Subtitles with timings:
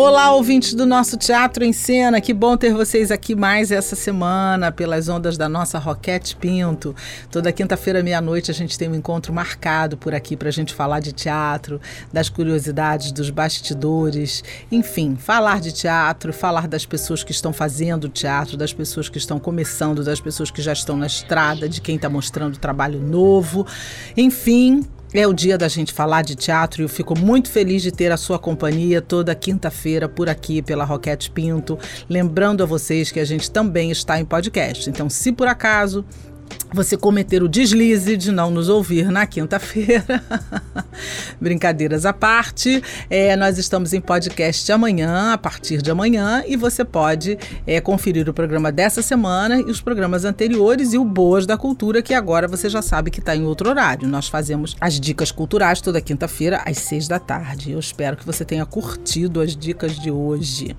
[0.00, 2.20] Olá, ouvintes do nosso Teatro em Cena.
[2.20, 6.94] Que bom ter vocês aqui mais essa semana pelas ondas da nossa Roquete Pinto.
[7.32, 11.00] Toda quinta-feira, meia-noite, a gente tem um encontro marcado por aqui para a gente falar
[11.00, 11.80] de teatro,
[12.12, 18.56] das curiosidades, dos bastidores, enfim, falar de teatro, falar das pessoas que estão fazendo teatro,
[18.56, 22.08] das pessoas que estão começando, das pessoas que já estão na estrada, de quem está
[22.08, 23.66] mostrando trabalho novo.
[24.16, 27.90] Enfim, é o dia da gente falar de teatro e eu fico muito feliz de
[27.90, 31.78] ter a sua companhia toda quinta-feira por aqui pela Roquete Pinto.
[32.08, 34.88] Lembrando a vocês que a gente também está em podcast.
[34.90, 36.04] Então, se por acaso
[36.72, 40.22] você cometer o deslize de não nos ouvir na quinta-feira.
[41.40, 46.84] Brincadeiras à parte, é, nós estamos em podcast amanhã, a partir de amanhã, e você
[46.84, 51.56] pode é, conferir o programa dessa semana e os programas anteriores e o Boas da
[51.56, 54.08] Cultura, que agora você já sabe que está em outro horário.
[54.08, 57.72] Nós fazemos as dicas culturais toda quinta-feira, às seis da tarde.
[57.72, 60.76] Eu espero que você tenha curtido as dicas de hoje.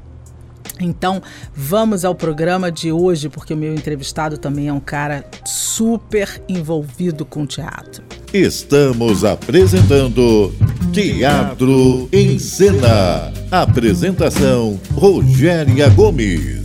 [0.80, 1.22] Então,
[1.56, 7.26] vamos ao programa de hoje, porque o meu entrevistado também é um cara super envolvido
[7.26, 8.04] com teatro.
[8.34, 10.54] Estamos apresentando
[10.92, 13.32] Teatro em Cena.
[13.52, 16.59] Apresentação: Rogéria Gomes.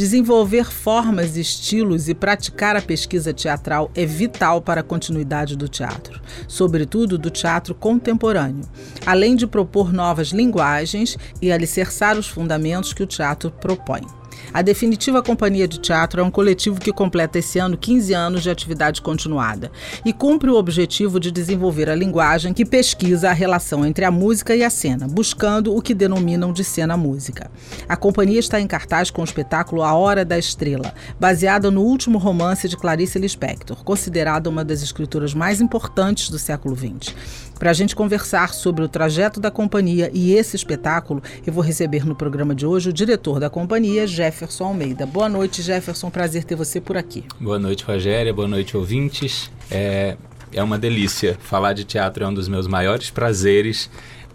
[0.00, 6.22] Desenvolver formas, estilos e praticar a pesquisa teatral é vital para a continuidade do teatro,
[6.48, 8.64] sobretudo do teatro contemporâneo,
[9.04, 14.19] além de propor novas linguagens e alicerçar os fundamentos que o teatro propõe.
[14.52, 18.50] A Definitiva Companhia de Teatro é um coletivo que completa esse ano 15 anos de
[18.50, 19.70] atividade continuada
[20.04, 24.54] e cumpre o objetivo de desenvolver a linguagem que pesquisa a relação entre a música
[24.56, 27.50] e a cena, buscando o que denominam de cena-música.
[27.88, 32.18] A companhia está em cartaz com o espetáculo A Hora da Estrela, baseada no último
[32.18, 37.14] romance de Clarice Lispector, considerada uma das escritoras mais importantes do século XX.
[37.60, 42.06] Para a gente conversar sobre o trajeto da companhia e esse espetáculo, eu vou receber
[42.06, 45.04] no programa de hoje o diretor da companhia, Jefferson Almeida.
[45.04, 46.08] Boa noite, Jefferson.
[46.08, 47.22] Prazer ter você por aqui.
[47.38, 48.32] Boa noite, Rogéria.
[48.32, 49.50] Boa noite, ouvintes.
[49.70, 50.16] É,
[50.54, 51.36] é uma delícia.
[51.38, 53.90] Falar de teatro é um dos meus maiores prazeres.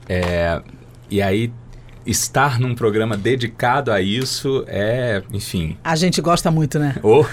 [0.07, 0.61] É,
[1.09, 1.51] e aí
[2.05, 5.77] estar num programa dedicado a isso é, enfim.
[5.83, 6.95] A gente gosta muito, né?
[7.01, 7.25] Oh, oh.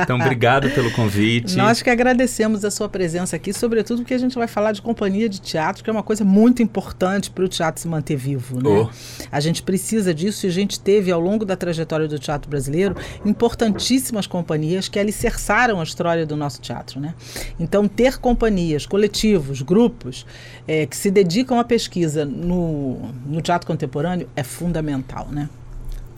[0.00, 1.56] Então, obrigado pelo convite.
[1.56, 5.28] Nós que agradecemos a sua presença aqui, sobretudo porque a gente vai falar de companhia
[5.28, 8.68] de teatro, que é uma coisa muito importante para o teatro se manter vivo, né?
[8.68, 8.88] Oh.
[9.30, 12.96] A gente precisa disso e a gente teve, ao longo da trajetória do teatro brasileiro,
[13.24, 17.14] importantíssimas companhias que alicerçaram a história do nosso teatro, né?
[17.60, 20.24] Então, ter companhias, coletivos, grupos
[20.66, 25.48] é, que se dedicam à pesquisa no, no teatro contemporâneo é fundamental, né?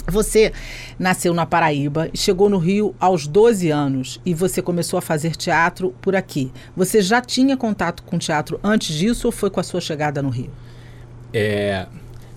[0.07, 0.53] Você
[0.99, 5.35] nasceu na Paraíba e chegou no Rio aos 12 anos e você começou a fazer
[5.35, 6.53] teatro por aqui.
[6.77, 10.29] Você já tinha contato com teatro antes disso ou foi com a sua chegada no
[10.29, 10.51] Rio?
[11.33, 11.87] É,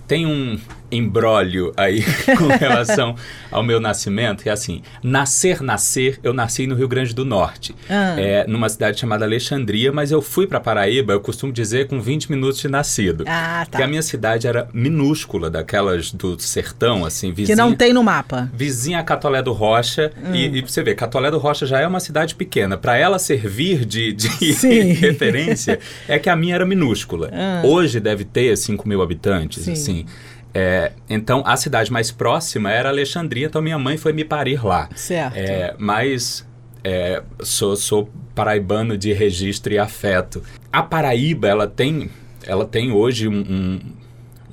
[0.06, 0.58] tem um
[0.90, 2.02] embrólio aí
[2.36, 3.14] com relação
[3.50, 7.74] ao meu nascimento, que é assim, nascer, nascer, eu nasci no Rio Grande do Norte,
[7.88, 8.18] ah.
[8.18, 12.30] é, numa cidade chamada Alexandria, mas eu fui para Paraíba, eu costumo dizer, com 20
[12.30, 13.24] minutos de nascido.
[13.26, 13.70] Ah, tá.
[13.70, 17.56] Porque a minha cidade era minúscula, daquelas do sertão, assim, vizinha...
[17.56, 18.50] Que não tem no mapa.
[18.54, 20.34] Vizinha a Catolé do Rocha, hum.
[20.34, 23.84] e, e você vê, Catolé do Rocha já é uma cidade pequena, para ela servir
[23.84, 24.28] de, de
[24.94, 27.30] referência, é que a minha era minúscula.
[27.32, 27.62] Ah.
[27.64, 29.72] Hoje deve ter 5 mil habitantes, Sim.
[29.72, 30.06] assim...
[30.54, 34.88] É, então, a cidade mais próxima era Alexandria, então minha mãe foi me parir lá.
[34.94, 35.36] Certo.
[35.36, 36.46] É, mas
[36.82, 40.42] é, sou, sou paraibano de registro e afeto.
[40.72, 42.10] A Paraíba, ela tem,
[42.44, 43.80] ela tem hoje um, um,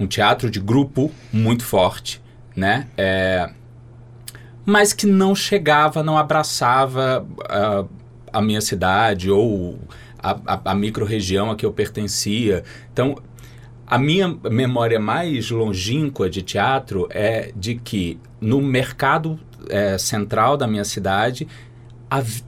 [0.02, 2.22] um teatro de grupo muito forte,
[2.56, 2.88] né?
[2.98, 3.50] É,
[4.66, 7.88] mas que não chegava, não abraçava uh,
[8.34, 9.80] a minha cidade ou
[10.18, 12.64] a, a, a micro-região a que eu pertencia.
[12.92, 13.16] Então,
[13.88, 19.40] a minha memória mais longínqua de teatro é de que no mercado
[19.70, 21.48] é, central da minha cidade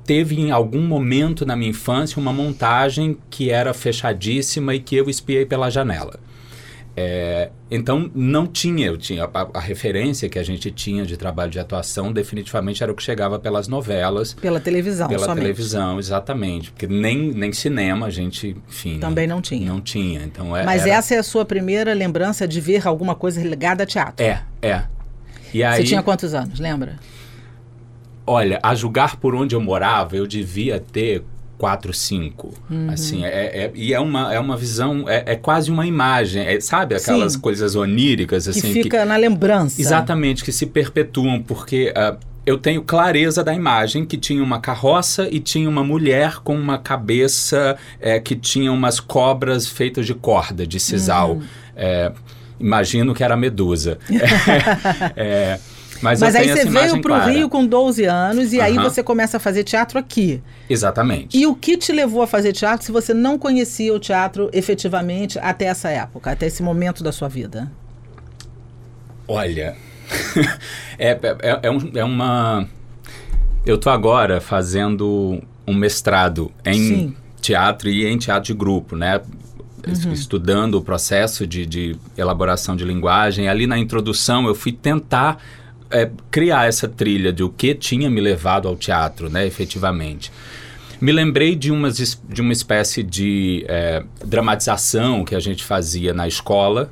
[0.06, 5.10] teve em algum momento na minha infância uma montagem que era fechadíssima e que eu
[5.10, 6.20] espiei pela janela.
[7.00, 11.52] É, então não tinha, eu tinha a, a, referência que a gente tinha de trabalho
[11.52, 15.42] de atuação definitivamente era o que chegava pelas novelas, pela televisão, pela somente.
[15.42, 20.24] televisão, exatamente, porque nem, nem cinema a gente, enfim, também não, tinha, não tinha.
[20.24, 20.96] Então é, Mas era...
[20.96, 24.26] essa é a sua primeira lembrança de ver alguma coisa ligada a teatro?
[24.26, 24.86] É, é.
[25.54, 26.60] E aí, Você tinha quantos anos?
[26.60, 26.96] Lembra?
[28.26, 31.24] Olha, a julgar por onde eu morava, eu devia ter
[31.58, 32.54] quatro, cinco.
[32.70, 32.90] Uhum.
[32.92, 36.60] Assim, é, é- e é uma, é uma visão, é, é quase uma imagem, é,
[36.60, 36.96] sabe?
[36.96, 37.40] Aquelas Sim.
[37.40, 38.74] coisas oníricas, Que assim.
[38.74, 39.82] fica na lembrança.
[39.82, 42.16] Exatamente, que se perpetuam, porque ah,
[42.46, 46.78] eu tenho clareza da imagem que tinha uma carroça e tinha uma mulher com uma
[46.78, 51.32] cabeça eh, que tinha umas cobras feitas de corda, de sisal.
[51.34, 51.44] Uhum.
[51.76, 52.12] Eh,
[52.60, 53.98] imagino que era medusa.
[55.16, 55.60] Eh,
[56.02, 57.32] mas Mas aí você veio pro clara.
[57.32, 58.84] Rio com 12 anos e aí Aham.
[58.90, 60.42] você começa a fazer teatro aqui.
[60.70, 61.38] Exatamente.
[61.38, 65.38] E o que te levou a fazer teatro se você não conhecia o teatro efetivamente
[65.40, 67.72] até essa época, até esse momento da sua vida?
[69.28, 69.76] Olha,
[70.98, 72.68] é, é, é, um- é uma.
[73.66, 77.16] Eu tô agora fazendo um mestrado em Sim.
[77.42, 79.20] teatro e em teatro de grupo, né?
[79.86, 83.50] Es- Estudando o processo de, de elaboração de linguagem.
[83.50, 85.38] Ali na introdução eu fui tentar
[85.92, 89.46] é, criar essa trilha de o que tinha me levado ao teatro, né?
[89.46, 90.32] Efetivamente.
[91.00, 96.28] Me lembrei de, umas, de uma espécie de é, dramatização que a gente fazia na
[96.28, 96.90] escola,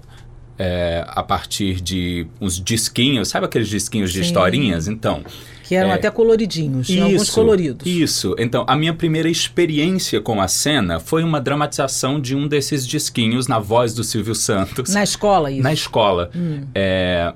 [0.59, 4.25] é, a partir de uns disquinhos, sabe aqueles disquinhos de Sim.
[4.25, 4.87] historinhas?
[4.87, 5.23] Então,
[5.63, 5.95] Que eram É.
[5.95, 7.87] até coloridinhos, alguns coloridos.
[7.87, 8.35] Isso.
[8.37, 13.47] Então, a minha primeira experiência com a cena foi uma dramatização de um desses disquinhos
[13.47, 14.93] na voz do Silvio Santos.
[14.93, 15.63] Na escola, isso.
[15.63, 16.29] Na escola.
[16.75, 17.33] É,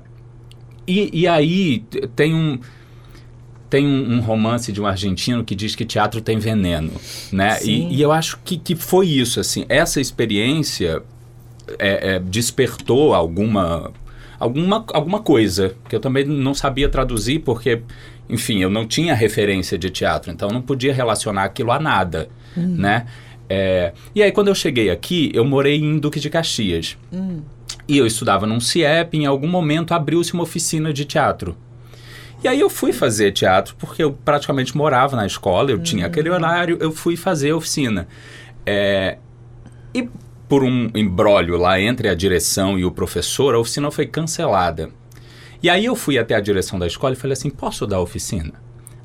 [0.90, 1.84] e, e aí
[2.14, 2.58] tem um
[3.70, 6.90] tem um, um romance de um argentino que diz que teatro tem veneno,
[7.30, 7.62] né?
[7.62, 9.64] E, e eu acho que, que foi isso, assim.
[9.68, 11.00] Essa experiência
[11.78, 13.92] é, é, despertou alguma
[14.38, 17.82] alguma alguma coisa que eu também não sabia traduzir porque
[18.28, 22.28] enfim eu não tinha referência de teatro então eu não podia relacionar aquilo a nada
[22.56, 23.06] né?
[23.48, 26.96] É, e aí quando eu cheguei aqui eu morei em Duque de Caxias
[27.88, 31.56] e eu estudava num CIEP em algum momento abriu-se uma oficina de teatro
[32.42, 36.30] e aí eu fui fazer teatro porque eu praticamente morava na escola, eu tinha aquele
[36.30, 38.08] horário, eu fui fazer a oficina.
[38.64, 39.18] É,
[39.94, 40.08] e
[40.48, 44.90] por um embrólio lá entre a direção e o professor, a oficina foi cancelada.
[45.62, 48.00] E aí eu fui até a direção da escola e falei assim, posso dar a
[48.00, 48.54] oficina?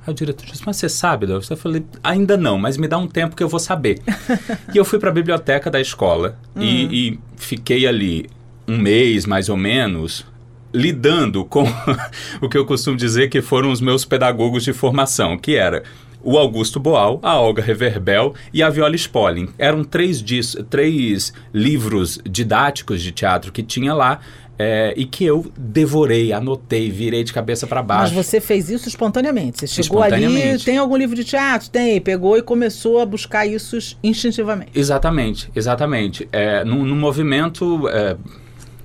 [0.07, 1.57] Aí o diretor disse, mas você sabe da oficina?
[1.57, 4.01] Eu falei, ainda não, mas me dá um tempo que eu vou saber.
[4.73, 8.29] e eu fui para a biblioteca da escola e, e fiquei ali
[8.67, 10.25] um mês, mais ou menos,
[10.73, 11.63] lidando com
[12.41, 15.83] o que eu costumo dizer que foram os meus pedagogos de formação, que era
[16.21, 19.49] o Augusto Boal, a Olga Reverbel e a Viola Spolin.
[19.59, 24.19] Eram três, dis- três livros didáticos de teatro que tinha lá
[24.57, 28.13] é, e que eu devorei, anotei, virei de cabeça para Mas baixo.
[28.15, 29.59] você fez isso espontaneamente.
[29.59, 30.65] Você chegou ali, Espontaneamente.
[30.65, 31.69] tem algum livro de teatro?
[31.69, 32.01] Tem.
[32.01, 34.71] Pegou e começou a buscar isso instintivamente.
[34.73, 36.27] Exatamente, exatamente.
[36.31, 38.15] É, num, num movimento é,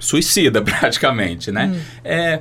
[0.01, 1.81] suicida, praticamente, né?
[2.03, 2.41] É,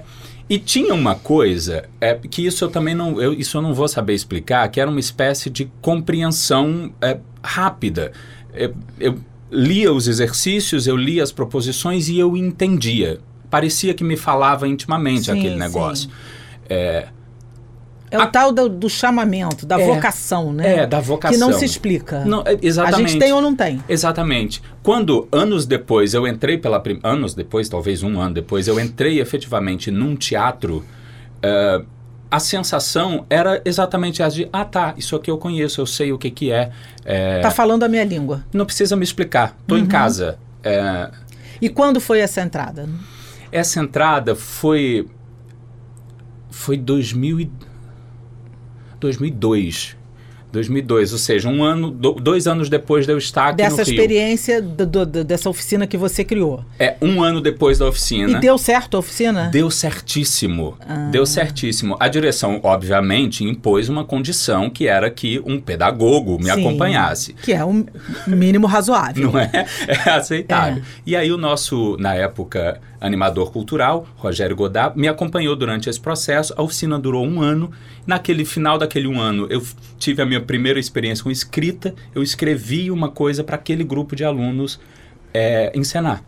[0.50, 3.88] e tinha uma coisa, é, que isso eu também não, eu, isso eu não vou
[3.88, 8.12] saber explicar, que era uma espécie de compreensão é, rápida.
[8.52, 9.20] É, eu
[9.52, 13.20] lia os exercícios, eu lia as proposições e eu entendia.
[13.50, 16.10] Parecia que me falava intimamente Sim, aquele negócio.
[16.68, 17.10] É,
[18.12, 19.86] É o tal do, do chamamento, da É.
[19.86, 20.80] vocação, né?
[20.80, 21.34] é, da vocação.
[21.34, 22.26] Que não se explica.
[22.26, 23.12] Não, é, a exatamente.
[23.12, 23.84] gente tem ou não tem?
[23.88, 24.62] Exatamente.
[24.82, 29.92] Quando anos depois eu entrei pela anos depois, talvez um ano depois, eu entrei efetivamente
[29.92, 30.84] num teatro,
[31.44, 31.82] eh,
[32.32, 36.18] a sensação era exatamente essa de ah tá, isso aqui eu conheço, eu sei o
[36.18, 36.72] que que é,
[37.06, 38.44] eh, Tá falando a minha língua.
[38.54, 39.82] não precisa me explicar, tô Uhum.
[39.82, 40.38] em casa.
[40.64, 41.12] Eh,
[41.62, 42.88] E quando foi essa entrada?
[43.52, 45.08] essa entrada foi
[46.52, 47.52] foi 2000 e...
[49.00, 49.98] 2002.
[50.52, 54.60] 2002, ou seja, um ano, do- dois anos depois de eu estar aqui Dessa experiência,
[54.60, 56.66] do- do- dessa oficina que você criou.
[56.80, 58.40] É, um ano depois da oficina.
[58.40, 59.50] E deu certo a oficina?
[59.54, 60.76] Deu certíssimo.
[60.82, 61.10] Ah.
[61.12, 61.96] Deu certíssimo.
[62.00, 66.52] A direção, obviamente, impôs uma condição que era que um pedagogo me Sim.
[66.66, 67.34] acompanhasse.
[67.34, 67.86] Que é um
[68.26, 69.32] mínimo razoável.
[69.32, 69.52] Não é?
[69.88, 70.82] É aceitável.
[70.82, 70.86] É.
[71.06, 76.54] E aí o nosso, na época, animador cultural, Rogério Godard, me acompanhou durante esse processo.
[76.58, 77.72] A oficina durou um ano.
[78.06, 79.62] Naquele final daquele um ano, eu
[79.98, 81.94] tive a minha primeira experiência com escrita.
[82.14, 84.80] Eu escrevi uma coisa para aquele grupo de alunos
[85.34, 86.24] é, encenar.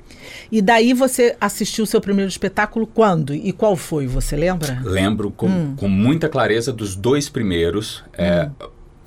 [0.52, 3.34] E daí você assistiu o seu primeiro espetáculo quando?
[3.34, 4.06] E qual foi?
[4.08, 4.80] Você lembra?
[4.84, 5.74] Lembro com, Hum.
[5.76, 8.04] com muita clareza dos dois primeiros.
[8.18, 8.50] É,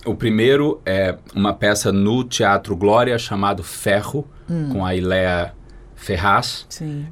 [0.06, 4.68] O primeiro é uma peça no Teatro Glória chamado Ferro, Hum.
[4.70, 5.54] com a Iléa
[6.04, 7.06] Ferraz, Sim.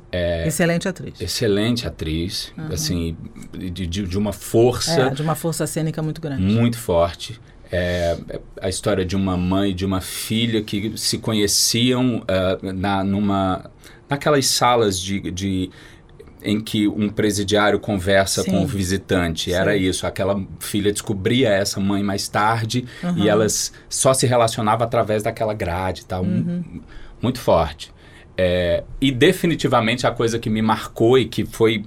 [0.46, 1.20] Excelente atriz.
[1.20, 3.16] excelente atriz, assim,
[3.52, 6.42] de, de, uma força É, de uma força cênica muito grande.
[6.42, 7.40] muito forte.
[7.70, 12.58] É, é a história de uma mãe e de uma filha que se conheciam ah,
[12.62, 13.70] na, numa,
[14.10, 15.70] naquelas salas de, de
[16.44, 18.50] em que um presidiário conversa Sim.
[18.50, 19.50] com o visitante.
[19.50, 19.56] Sim.
[19.56, 20.06] Era isso.
[20.06, 23.16] Aquela filha descobria essa mãe mais tarde Uhum.
[23.18, 26.22] e elas só se relacionavam através daquela grade tal.
[26.24, 26.62] Uhum.
[26.70, 26.82] mu-
[27.22, 27.90] Muito forte.
[28.36, 31.84] É, e definitivamente a coisa que me marcou e que foi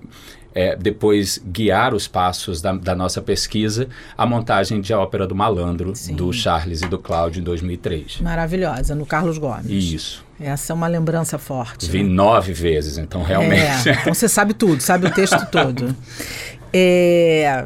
[0.55, 5.35] é, depois guiar os passos da, da nossa pesquisa, a montagem de A Ópera do
[5.35, 6.15] Malandro, Sim.
[6.15, 8.21] do Charles e do Cláudio, em 2003.
[8.21, 9.65] Maravilhosa, no Carlos Gomes.
[9.69, 10.25] Isso.
[10.39, 11.89] Essa é uma lembrança forte.
[11.89, 12.09] Vi né?
[12.09, 13.89] nove vezes, então realmente.
[13.89, 15.93] É, então você sabe tudo, sabe o texto todo.
[16.71, 17.65] É,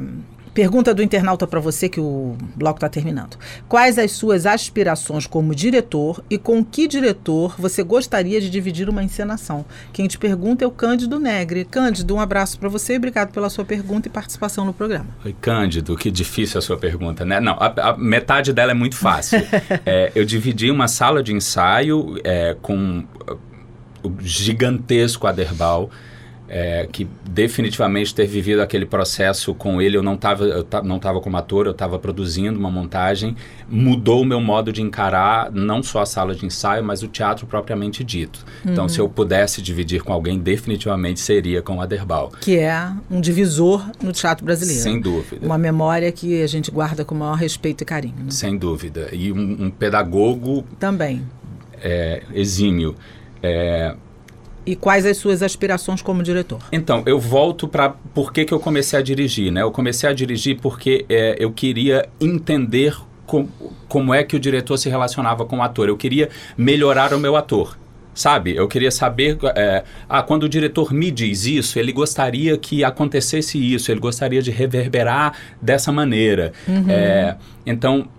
[0.60, 3.38] pergunta do internauta para você, que o bloco está terminando.
[3.70, 9.02] Quais as suas aspirações como diretor e com que diretor você gostaria de dividir uma
[9.02, 9.64] encenação?
[9.94, 11.64] Quem te pergunta é o Cândido Negre.
[11.64, 15.08] Cândido, um abraço para você e obrigado pela sua pergunta e participação no programa.
[15.24, 17.40] Oi, Cândido, que difícil a sua pergunta, né?
[17.40, 19.40] Não, a, a metade dela é muito fácil.
[19.86, 23.00] É, eu dividi uma sala de ensaio é, com
[23.30, 23.40] uh,
[24.04, 25.90] o gigantesco Aderbal,
[26.50, 31.22] é, que definitivamente ter vivido aquele processo com ele, eu não estava eu não tava
[31.22, 33.36] como ator, eu estava produzindo uma montagem,
[33.70, 37.46] mudou o meu modo de encarar não só a sala de ensaio, mas o teatro
[37.46, 38.44] propriamente dito.
[38.66, 42.32] Então, se eu pudesse dividir com alguém, definitivamente seria com o Aderbal.
[42.42, 44.82] Que é um divisor no teatro brasileiro.
[44.82, 45.46] Sem dúvida.
[45.46, 48.16] Uma memória que a gente guarda com o maior respeito e carinho.
[48.18, 48.32] né?
[48.32, 49.10] Sem dúvida.
[49.12, 51.22] E um, um pedagogo Também.
[51.82, 52.96] é, exímio.
[53.44, 53.96] É,
[54.66, 56.60] E quais as suas aspirações como diretor?
[56.72, 59.62] então, eu volto para por que, que eu comecei a dirigir, né?
[59.62, 63.48] Eu comecei a dirigir porque é, eu queria entender com,
[63.88, 65.88] como é que o diretor se relacionava com o ator.
[65.88, 67.78] Eu queria melhorar o meu ator.
[68.14, 72.84] Sabe, eu queria saber, é, ah, quando o diretor me diz isso, ele gostaria que
[72.84, 76.52] acontecesse isso, ele gostaria de reverberar dessa maneira.
[76.90, 77.36] É,
[77.66, 78.10] então,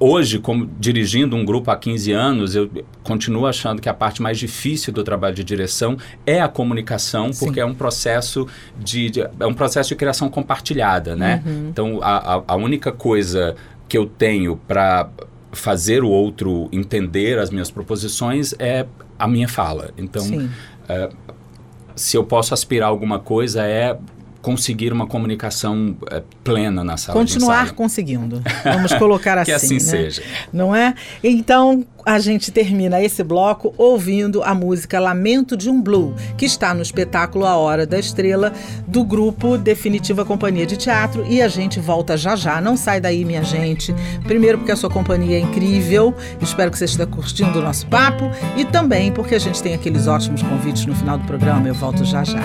[0.00, 2.70] hoje, como dirigindo um grupo há 15 anos, eu
[3.02, 7.44] continuo achando que a parte mais difícil do trabalho de direção é a comunicação, Sim.
[7.44, 8.46] porque é um processo
[8.78, 11.42] de, de- é um processo de criação compartilhada, né?
[11.68, 13.56] Então, a, a, a única coisa
[13.88, 15.08] que eu tenho para
[15.50, 18.86] fazer o outro entender as minhas proposições é
[19.18, 19.90] a minha fala.
[19.96, 20.48] Então, Sim.
[21.96, 23.96] se eu posso aspirar a alguma coisa é
[24.48, 28.42] conseguir uma comunicação é, plena na sala Continuar conseguindo.
[28.64, 29.50] Vamos colocar assim.
[29.50, 29.80] Que assim né?
[29.80, 30.22] seja.
[30.50, 30.94] Não é?
[31.22, 36.72] Então, a gente termina esse bloco ouvindo a música Lamento de um Blue, que está
[36.72, 38.50] no espetáculo A Hora da Estrela,
[38.86, 41.26] do grupo Definitiva Companhia de Teatro.
[41.28, 42.58] E a gente volta já já.
[42.58, 43.94] Não sai daí, minha gente.
[44.24, 46.14] Primeiro, porque a sua companhia é incrível.
[46.40, 48.30] Espero que você esteja curtindo o nosso papo.
[48.56, 51.68] E também porque a gente tem aqueles ótimos convites no final do programa.
[51.68, 52.40] Eu volto já já.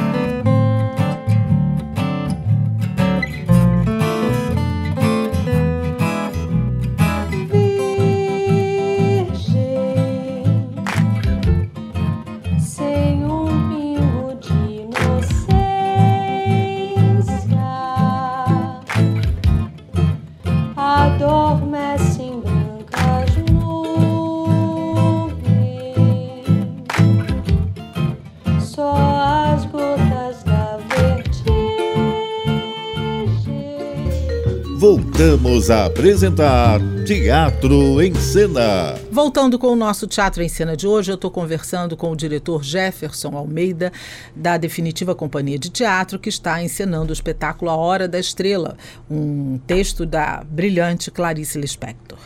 [34.93, 38.93] Voltamos a apresentar Teatro em Cena.
[39.11, 42.63] Voltando com o nosso Teatro em Cena de hoje, eu estou conversando com o diretor
[42.63, 43.91] Jefferson Almeida,
[44.35, 48.77] da Definitiva Companhia de Teatro, que está encenando o espetáculo A Hora da Estrela,
[49.09, 52.19] um texto da brilhante Clarice Lispector.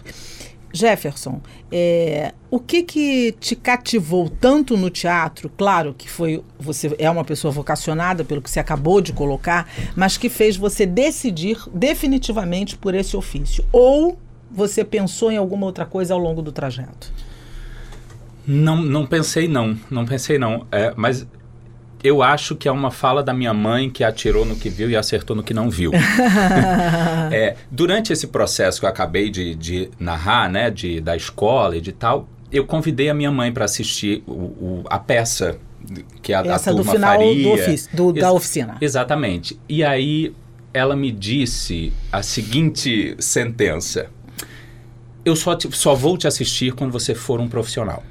[0.72, 5.50] Jefferson, é, o que que te cativou tanto no teatro?
[5.58, 10.18] Claro que foi você é uma pessoa vocacionada pelo que você acabou de colocar, mas
[10.18, 13.64] que fez você decidir definitivamente por esse ofício?
[13.72, 14.18] Ou
[14.52, 17.12] você pensou em alguma outra coisa ao longo do trajeto?
[18.46, 20.66] Não, não pensei não, não pensei não.
[20.72, 21.28] É, mas
[22.08, 24.96] eu acho que é uma fala da minha mãe que atirou no que viu e
[24.96, 25.92] acertou no que não viu.
[27.32, 31.82] É, durante esse processo que eu acabei de, de narrar, né, de, da escola e
[31.82, 35.58] de tal, eu convidei a minha mãe para assistir o, o- a peça
[36.22, 37.44] que a, a Essa do turma final faria.
[37.44, 38.78] do ofício, do- da oficina.
[38.80, 39.60] Exatamente.
[39.68, 40.34] E aí
[40.74, 44.08] ela me disse a seguinte sentença:
[45.26, 48.04] Eu só, te- só vou te assistir quando você for um profissional.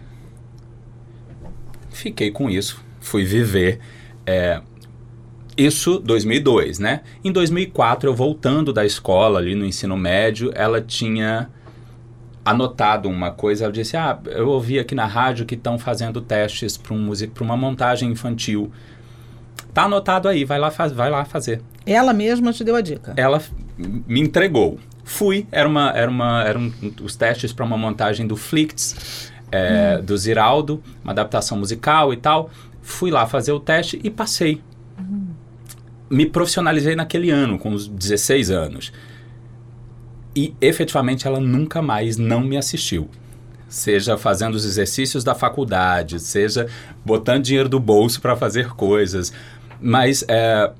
[1.90, 3.78] Fiquei com isso, fui viver.
[4.26, 4.60] é,
[5.56, 7.00] isso 2002, né?
[7.24, 11.48] Em 2004, eu voltando da escola ali no ensino médio, ela tinha
[12.44, 13.64] anotado uma coisa.
[13.64, 17.42] Ela disse: Ah, eu ouvi aqui na rádio que estão fazendo testes para um pra
[17.44, 18.70] uma montagem infantil.
[19.72, 21.62] Tá anotado aí, vai lá, faz, vai lá fazer.
[21.86, 23.14] Ela mesma te deu a dica.
[23.16, 23.40] Ela
[23.78, 24.78] me entregou.
[25.04, 30.16] Fui, era uma, era uma, eram os testes para uma montagem do Flicts, é, do
[30.18, 32.50] Ziraldo, uma adaptação musical e tal.
[32.86, 34.62] Fui lá fazer o teste e passei.
[36.08, 38.92] me profissionalizei naquele ano, com os 16 anos.
[40.36, 43.10] E efetivamente ela nunca mais não me assistiu.
[43.68, 46.68] Seja fazendo os exercícios da faculdade, seja
[47.04, 49.32] botando dinheiro do bolso para fazer coisas.
[49.80, 50.70] Mas é,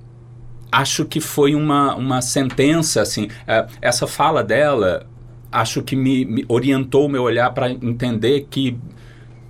[0.70, 3.28] acho que foi uma, uma sentença, assim.
[3.48, 5.08] é, essa fala dela,
[5.50, 8.78] acho que me, me orientou o meu olhar para entender que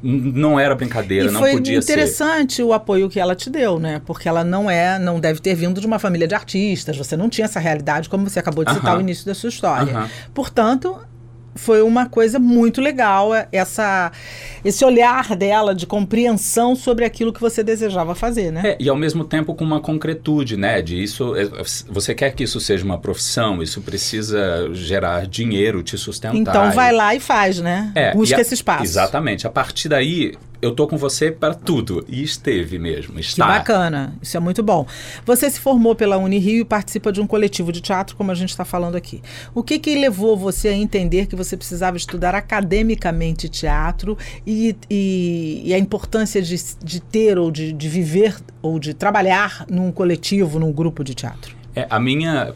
[0.06, 1.92] não era brincadeira, E não foi podia ser.
[1.92, 4.00] interessante o apoio que ela te deu, né?
[4.06, 6.96] Porque ela não é, não deve ter vindo de uma família de artistas.
[6.96, 8.94] Você não tinha essa realidade, como você acabou de citar Aham.
[8.96, 9.92] no início da sua história.
[9.92, 10.08] Aham.
[10.32, 10.96] Portanto,
[11.56, 14.12] foi uma coisa muito legal é, essa,
[14.64, 18.62] esse olhar dela de compreensão sobre aquilo que você desejava fazer, né?
[18.64, 20.80] É, e ao mesmo tempo com uma concretude, né?
[20.82, 21.48] De isso, é,
[21.88, 26.36] você quer que isso seja uma profissão, isso precisa gerar dinheiro, te sustentar.
[26.38, 27.90] então vai E- lá e faz, né?
[27.94, 28.84] É, Busca a- esse espaço.
[28.84, 29.46] Exatamente.
[29.46, 32.04] A partir daí, eu tô com você para tudo.
[32.08, 33.14] E esteve mesmo.
[33.14, 33.46] Que Está.
[33.46, 34.86] bacana, isso é muito bom.
[35.24, 38.50] Você se formou pela Unirio e participa de um coletivo de teatro, como a gente
[38.50, 39.20] está falando aqui.
[39.54, 45.62] O que, que levou você a entender que você precisava estudar academicamente teatro e, e-
[45.64, 50.58] e a importância de, de ter ou de, de viver ou de trabalhar num coletivo,
[50.58, 51.54] num grupo de teatro?
[51.74, 52.54] É, a minha.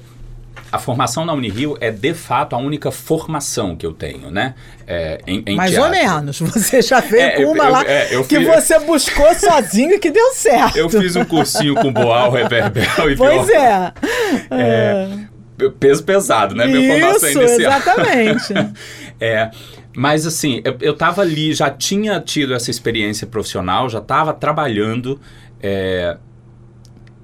[0.73, 4.55] A formação na Unirio é de fato a única formação que eu tenho, né?
[4.87, 5.89] É, em, em Mais teatro.
[5.91, 6.39] ou menos.
[6.41, 9.93] Você já veio É, com uma eu- lá é, eu que fiz- você buscou sozinho
[9.95, 10.77] e que deu certo.
[10.77, 13.93] Eu fiz um cursinho com Boal, Reverbel e Pois violão.
[14.51, 15.31] é.
[15.79, 16.67] Peso pesado, né?
[16.67, 17.73] Minha formação Isso, inicial.
[17.79, 18.55] exatamente.
[19.23, 19.51] É,
[19.95, 25.21] mas assim, eu, eu tava ali, já tinha tido essa experiência profissional, já estava trabalhando.
[25.63, 26.17] é,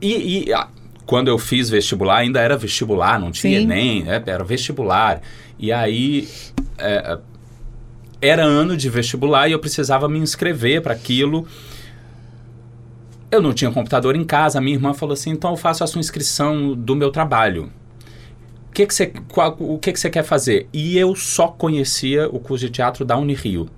[0.03, 0.53] e e,
[1.06, 3.64] quando eu fiz vestibular, ainda era vestibular, não tinha Sim.
[3.64, 5.22] Enem, né, era vestibular.
[5.58, 6.28] E aí.
[6.76, 7.18] é,
[8.20, 11.46] era ano de vestibular e eu precisava me inscrever para aquilo.
[13.30, 16.00] Eu não tinha computador em casa, minha irmã falou assim: então eu faço a sua
[16.00, 17.70] inscrição do meu trabalho.
[18.68, 20.68] O que que você, qual- o que que você quer fazer?
[20.72, 23.68] E eu só conhecia o curso de teatro da Unirio.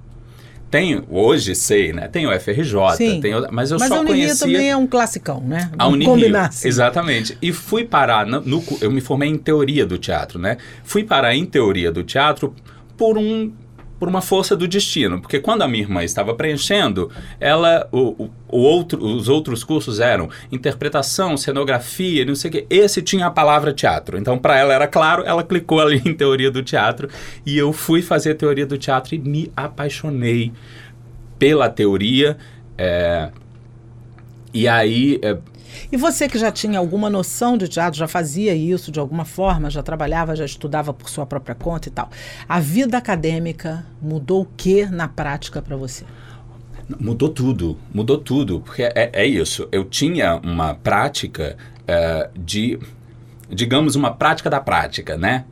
[0.70, 2.08] Tenho, hoje sei, né?
[2.08, 3.20] Tem o FRJ, Sim.
[3.20, 5.70] tem, mas eu Mas só a Unirio conhecia também é um classicão, né?
[5.78, 6.36] a Unirio.
[6.36, 6.68] assim.
[6.68, 7.38] Exatamente.
[7.40, 10.58] E fui parar no, no eu me formei em teoria do teatro, né?
[10.84, 12.54] Fui parar em teoria do teatro
[12.96, 13.50] por um
[13.98, 18.30] por uma força do destino, porque quando a minha irmã estava preenchendo, ela o, o-
[18.48, 22.66] outro, os outros cursos eram interpretação, cenografia, não sei o quê.
[22.70, 24.16] Esse tinha a palavra teatro.
[24.16, 27.08] Então para ela era claro, ela clicou ali em teoria do teatro
[27.44, 30.52] e eu fui fazer teoria do teatro e me apaixonei
[31.38, 32.36] pela teoria.
[32.76, 33.30] é,
[34.52, 35.36] e aí é,
[35.90, 39.70] E você que já tinha alguma noção de teatro, já fazia isso de alguma forma,
[39.70, 42.10] já trabalhava, já estudava por sua própria conta e tal.
[42.48, 46.04] A vida acadêmica mudou o que na prática para você?
[46.98, 49.68] Mudou tudo, mudou tudo, porque é, é isso.
[49.70, 52.78] Eu tinha uma prática eh, de,
[53.50, 55.44] digamos, uma prática da prática, né?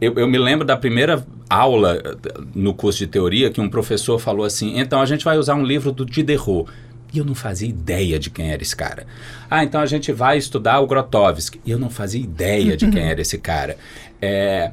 [0.00, 2.16] Eu, eu me lembro da primeira aula eh,
[2.54, 5.64] no curso de teoria que um professor falou assim: então a gente vai usar um
[5.64, 6.70] livro do Diderot.
[7.14, 9.06] E eu não fazia ideia de quem era esse cara.
[9.48, 11.60] Ah, então a gente vai estudar o Grotowski.
[11.64, 13.76] E eu não fazia ideia de quem era esse cara.
[14.20, 14.72] É,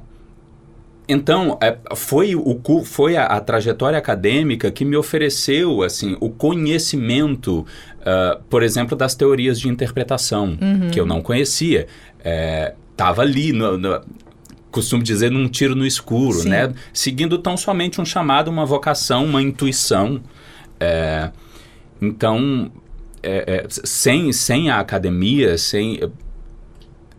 [1.07, 7.65] então, é, foi, o, foi a, a trajetória acadêmica que me ofereceu assim o conhecimento,
[8.05, 10.57] ah, por exemplo, das teorias de interpretação,
[10.91, 11.87] que eu não conhecia.
[12.91, 14.01] Estava ali, no, no-
[14.71, 16.49] costumo dizer, num tiro no escuro, Sim.
[16.49, 16.73] né?
[16.93, 20.21] seguindo tão somente um chamado, uma vocação, uma intuição.
[20.79, 21.29] É,
[22.01, 22.71] então,
[23.21, 25.99] é, é, sem, sem a academia, sem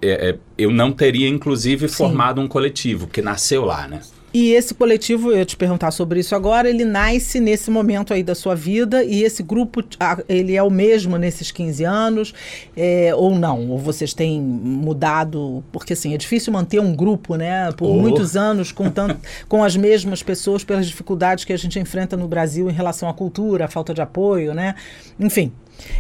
[0.03, 1.95] é, é, eu não teria, inclusive, Sim.
[1.95, 4.01] formado um coletivo, porque nasceu lá, né?
[4.35, 8.35] E esse coletivo, eu te perguntar sobre isso agora, ele nasce nesse momento aí da
[8.35, 9.85] sua vida e esse grupo,
[10.29, 12.35] ele é o mesmo nesses 15 anos
[12.75, 13.69] é, ou não?
[13.69, 15.63] Ou vocês têm mudado?
[15.71, 17.71] Porque assim, é difícil manter um grupo, né?
[17.73, 17.95] Por Oh.
[18.01, 19.19] muitos anos com, tanto,
[19.49, 23.15] com as mesmas pessoas pelas dificuldades que a gente enfrenta no Brasil em relação à
[23.15, 24.75] cultura, à falta de apoio, né?
[25.21, 25.53] Enfim,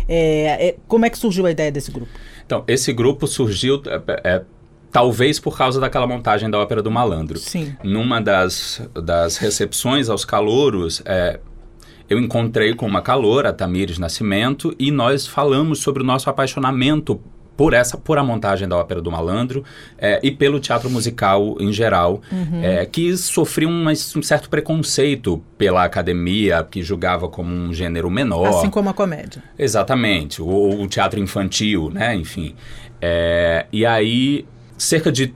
[0.09, 2.11] é, é, como é que surgiu a ideia desse grupo?
[2.47, 4.43] Então, esse grupo surgiu, é, é,
[4.93, 7.39] talvez por causa daquela montagem da Ópera do Malandro.
[7.39, 7.75] Sim.
[7.83, 11.41] Numa das, das recepções aos calouros, é,
[12.09, 17.19] eu encontrei com uma caloura, a Tamires Nascimento, e nós falamos sobre o nosso apaixonamento
[17.57, 19.65] por essa, por a montagem da Ópera do Malandro
[19.99, 22.21] é, e pelo teatro musical em geral,
[22.63, 28.49] é, que sofria um, um certo preconceito pela academia, que julgava como um gênero menor.
[28.49, 29.43] Assim como a comédia.
[29.59, 32.15] Exatamente, o, o teatro infantil, né?
[32.15, 32.55] Enfim.
[33.01, 34.47] É, e aí,
[34.83, 35.35] cerca de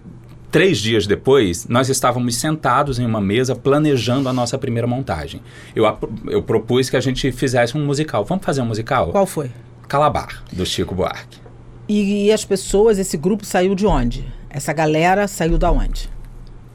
[0.50, 5.40] três dias depois, nós estávamos sentados em uma mesa planejando a nossa primeira montagem.
[5.74, 5.85] Eu,
[6.28, 8.24] eu propus que a gente fizesse um musical.
[8.24, 9.11] Vamos fazer um musical?
[9.11, 9.50] Qual foi?
[9.88, 11.38] Calabar, do Chico Buarque.
[11.88, 14.24] E, as pessoas, esse grupo saiu de onde?
[14.50, 16.11] Essa galera saiu da onde?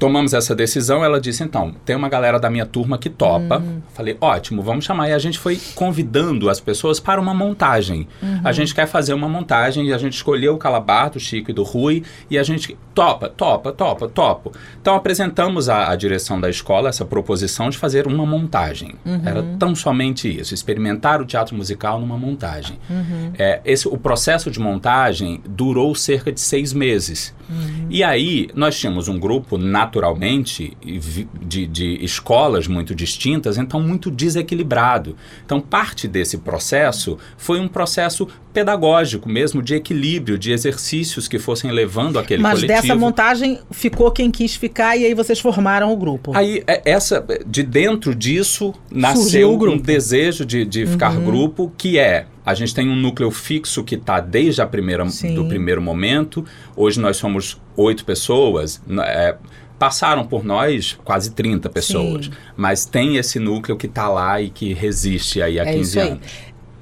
[0.02, 3.60] Tomamos essa decisão, ela disse, então, tem uma galera da minha turma que topa.
[3.60, 3.84] Uhum.
[3.94, 5.10] Falei, ótimo, vamos chamar.
[5.10, 8.08] E a gente foi convidando as pessoas para uma montagem.
[8.20, 8.42] Uhum.
[8.44, 11.54] A gente quer fazer uma montagem e a gente escolheu o Calabar, do Chico e
[11.54, 14.52] do Rui, e a gente topa, topa, topa, topo.
[14.82, 18.96] Então apresentamos à, direção da escola essa proposição de fazer uma montagem.
[19.06, 19.22] Uhum.
[19.24, 22.80] Era tão somente isso, experimentar o teatro musical numa montagem.
[22.90, 23.34] Uhum.
[23.38, 27.36] É, esse, o processo de montagem durou cerca de seis meses.
[27.48, 27.86] Uhum.
[27.90, 34.10] E aí nós tínhamos um grupo na naturalmente de, de escolas muito distintas, então muito
[34.10, 35.18] desequilibrado.
[35.46, 41.72] Então, parte desse processo foi um processo pedagógico mesmo, de equilíbrio, de exercícios que fossem
[41.72, 42.74] levando aquele Mas coletivo.
[42.74, 46.32] Mas dessa montagem ficou quem quis ficar e aí vocês formaram o grupo.
[46.36, 51.26] Aí, é, essa, de dentro disso, nasceu um desejo de, de ficar uhum.
[51.26, 55.46] grupo, que é a gente tem um núcleo fixo que está desde a primeira, do
[55.48, 56.46] primeiro momento.
[56.76, 58.82] Hoje nós somos oito pessoas.
[59.04, 59.36] É,
[59.78, 62.32] passaram por nós quase 30 pessoas, Sim.
[62.56, 66.28] mas tem esse núcleo que está lá e que resiste aí há é 15 anos.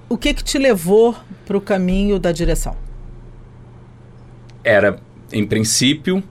[0.09, 2.75] O que que te levou para o caminho da direção?
[4.63, 4.99] Era,
[5.31, 6.23] em princípio,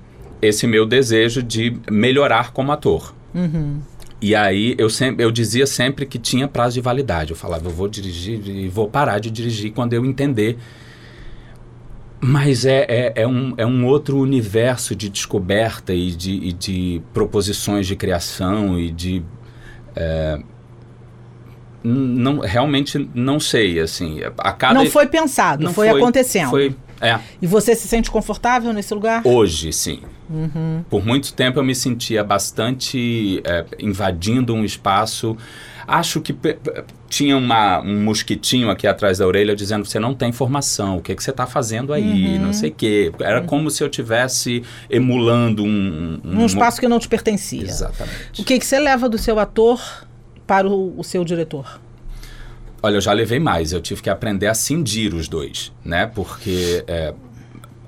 [0.42, 3.14] esse meu desejo de melhorar como ator.
[3.34, 3.80] Uhum.
[4.20, 7.30] E aí eu sempre eu dizia sempre que tinha prazo de validade.
[7.30, 10.58] Eu falava, eu vou dirigir e vou parar de dirigir quando eu entender
[12.20, 17.02] mas é, é, é, um, é um outro universo de descoberta e de, e de
[17.12, 19.22] proposições de criação e de.
[19.94, 20.38] É,
[21.82, 24.20] não, realmente não sei, assim.
[24.38, 26.50] A cada, não foi pensado, não foi, foi acontecendo.
[26.50, 27.20] Foi, é.
[27.40, 29.22] E você se sente confortável nesse lugar?
[29.24, 30.00] Hoje, sim.
[30.28, 30.84] Uhum.
[30.90, 35.36] Por muito tempo eu me sentia bastante é, invadindo um espaço
[35.88, 36.36] Acho que
[37.08, 41.14] tinha uma, um mosquitinho aqui atrás da orelha dizendo você não tem formação, o que,
[41.14, 42.42] que você está fazendo aí, uhum.
[42.42, 43.10] não sei o quê.
[43.18, 43.46] Era uhum.
[43.46, 46.20] como se eu tivesse emulando um...
[46.22, 47.62] Um, um espaço que não te pertencia.
[47.62, 48.42] Exatamente.
[48.42, 49.80] O que, que você leva do seu ator
[50.46, 51.80] para o, o seu diretor?
[52.82, 53.72] Olha, eu já levei mais.
[53.72, 56.04] Eu tive que aprender a cindir os dois, né?
[56.06, 56.84] Porque...
[56.86, 57.14] É,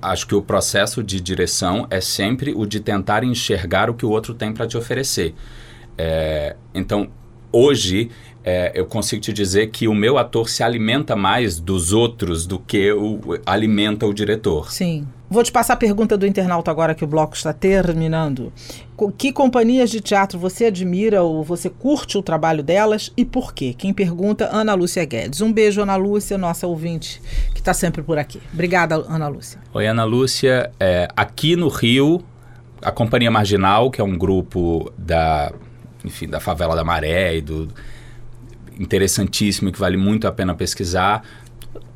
[0.00, 4.10] acho que o processo de direção é sempre o de tentar enxergar o que o
[4.10, 5.34] outro tem para te oferecer.
[5.96, 7.10] É, então,
[7.52, 8.10] hoje
[8.44, 12.59] é, eu consigo te dizer que o meu ator se alimenta mais dos outros do
[12.59, 14.72] que o, alimenta o diretor.
[14.72, 15.07] Sim.
[15.29, 18.53] Vou te passar a pergunta do internauta agora que o bloco está terminando.
[19.16, 23.74] Que companhias de teatro você admira ou você curte o trabalho delas e por quê?
[23.76, 25.40] Quem pergunta, Ana Lúcia Guedes.
[25.40, 27.22] Um beijo, Ana Lúcia, nossa ouvinte,
[27.55, 28.40] que está sempre por aqui.
[28.53, 29.61] Obrigada, Ana Lúcia.
[29.72, 30.72] Oi, Ana Lúcia.
[30.81, 32.24] É, aqui no Rio,
[32.83, 35.53] a Companhia Marginal, que é um grupo da
[36.05, 37.68] enfim, da favela da Maré e do
[38.80, 41.22] interessantíssimo que vale muito a pena pesquisar.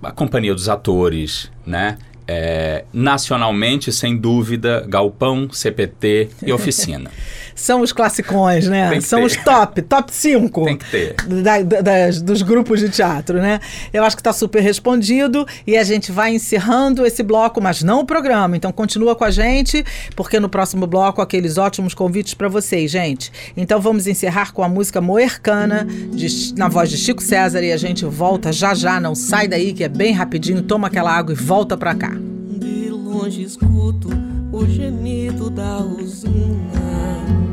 [0.02, 1.98] A companhia dos atores, né?
[2.26, 7.10] É, nacionalmente, sem dúvida, Galpão, CPT e Oficina.
[7.54, 9.00] São os classicões, né?
[9.00, 9.26] São ter.
[9.26, 11.14] os top, top 5 Tem que ter.
[11.42, 13.60] Da, da, dos grupos de teatro, né?
[13.92, 18.00] Eu acho que está super respondido e a gente vai encerrando esse bloco, mas não
[18.00, 18.56] o programa.
[18.56, 19.84] Então continua com a gente,
[20.16, 23.32] porque no próximo bloco aqueles ótimos convites para vocês, gente.
[23.56, 27.76] Então vamos encerrar com a música Moercana, de, na voz de Chico César, e a
[27.76, 29.00] gente volta já já.
[29.00, 30.62] Não sai daí, que é bem rapidinho.
[30.62, 32.10] Toma aquela água e volta para cá.
[32.10, 34.08] De longe escuto
[34.52, 37.43] o gemido da usina.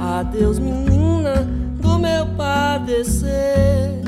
[0.00, 1.46] Adeus, menina
[1.80, 4.00] do meu padecer.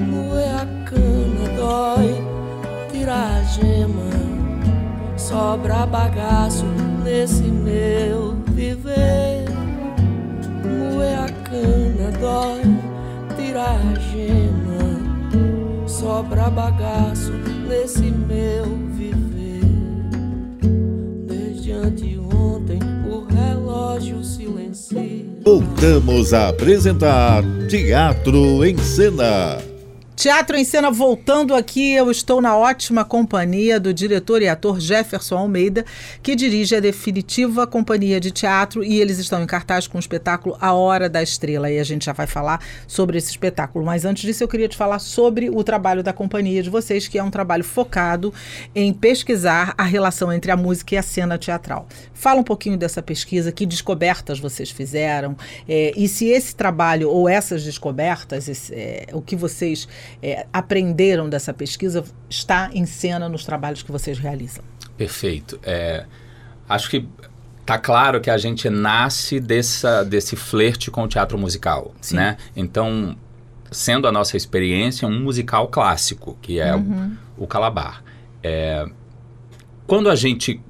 [0.00, 2.24] Moer a cana dói,
[2.90, 4.10] tirar a gema.
[5.16, 6.64] Sobra bagaço
[7.04, 9.44] nesse meu viver.
[10.64, 12.62] Moer a cana dói,
[13.36, 15.86] tirar a gema.
[15.86, 17.32] Sobra bagaço
[17.68, 18.91] nesse meu viver.
[25.44, 29.71] Voltamos a apresentar Teatro em Cena.
[30.14, 35.36] Teatro em Cena voltando aqui, eu estou na ótima companhia do diretor e ator Jefferson
[35.36, 35.84] Almeida,
[36.22, 40.56] que dirige a definitiva companhia de teatro e eles estão em cartaz com o espetáculo
[40.60, 43.84] A Hora da Estrela e a gente já vai falar sobre esse espetáculo.
[43.84, 47.18] Mas antes disso eu queria te falar sobre o trabalho da companhia de vocês, que
[47.18, 48.32] é um trabalho focado
[48.74, 51.88] em pesquisar a relação entre a música e a cena teatral.
[52.12, 57.28] Fala um pouquinho dessa pesquisa, que descobertas vocês fizeram é, e se esse trabalho ou
[57.28, 59.88] essas descobertas, esse, é, o que vocês
[60.22, 64.64] é, aprenderam dessa pesquisa está em cena nos trabalhos que vocês realizam.
[64.96, 65.58] Perfeito.
[65.62, 66.04] É,
[66.68, 67.06] acho que
[67.64, 72.16] tá claro que a gente nasce dessa, desse flerte com o teatro musical, Sim.
[72.16, 72.36] né?
[72.54, 73.16] Então,
[73.70, 77.16] sendo a nossa experiência um musical clássico, que é uhum.
[77.36, 78.02] o, o Calabar.
[78.42, 78.86] É,
[79.86, 80.60] quando a gente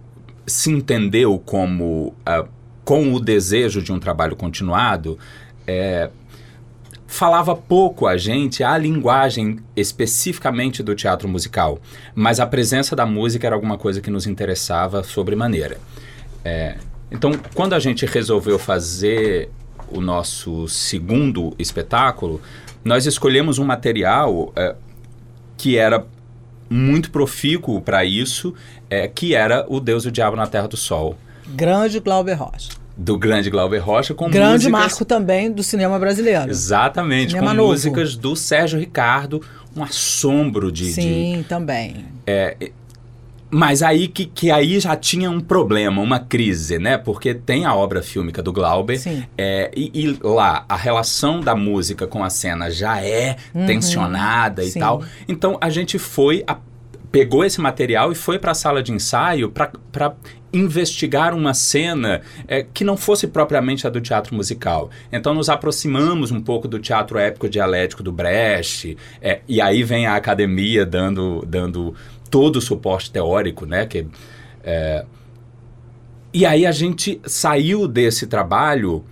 [0.46, 2.44] se entendeu como ah,
[2.84, 5.18] com o desejo de um trabalho continuado,
[5.66, 6.10] é,
[7.12, 11.79] falava pouco a gente a linguagem especificamente do teatro musical,
[12.14, 15.77] mas a presença da música era alguma coisa que nos interessava sobremaneira.
[16.42, 16.77] É,
[17.11, 19.51] então, quando a gente resolveu fazer
[19.90, 22.40] o nosso segundo espetáculo,
[22.83, 24.75] nós escolhemos um material é,
[25.59, 26.07] que era
[26.70, 28.55] muito profícuo para isso,
[28.88, 32.81] é, que era o Deus e o Diabo na Terra do Sol, Grande Glauber Rocha.
[32.96, 34.70] Do grande Glauber Rocha, com Grande músicas...
[34.72, 36.50] marco também do cinema brasileiro.
[36.50, 37.68] Exatamente, Cinema com novo.
[37.70, 39.42] músicas do Sérgio Ricardo,
[39.76, 40.85] um assombro de...
[40.87, 42.05] de- Sim, também.
[43.55, 46.96] Mas aí que, que aí já tinha um problema, uma crise, né?
[46.96, 48.98] Porque tem a obra fílmica do Glauber.
[48.98, 49.24] Sim.
[49.37, 54.66] é, e, e lá, a relação da música com a cena já é tensionada e
[54.66, 54.72] Uhum.
[54.72, 54.81] Sim.
[54.81, 55.02] tal.
[55.28, 56.57] Então a gente foi, a-
[57.12, 60.16] pegou esse material e foi para a sala de ensaio para
[60.51, 64.90] investigar uma cena é, que não fosse propriamente a do teatro musical.
[65.12, 70.07] Então nos aproximamos um pouco do teatro épico dialético do Brecht, é, e aí vem
[70.07, 71.94] a academia dando, dando
[72.31, 73.87] todo o suporte teórico, né?
[73.87, 74.07] Que,
[74.64, 75.05] é,
[76.33, 79.05] e aí a gente saiu desse trabalho,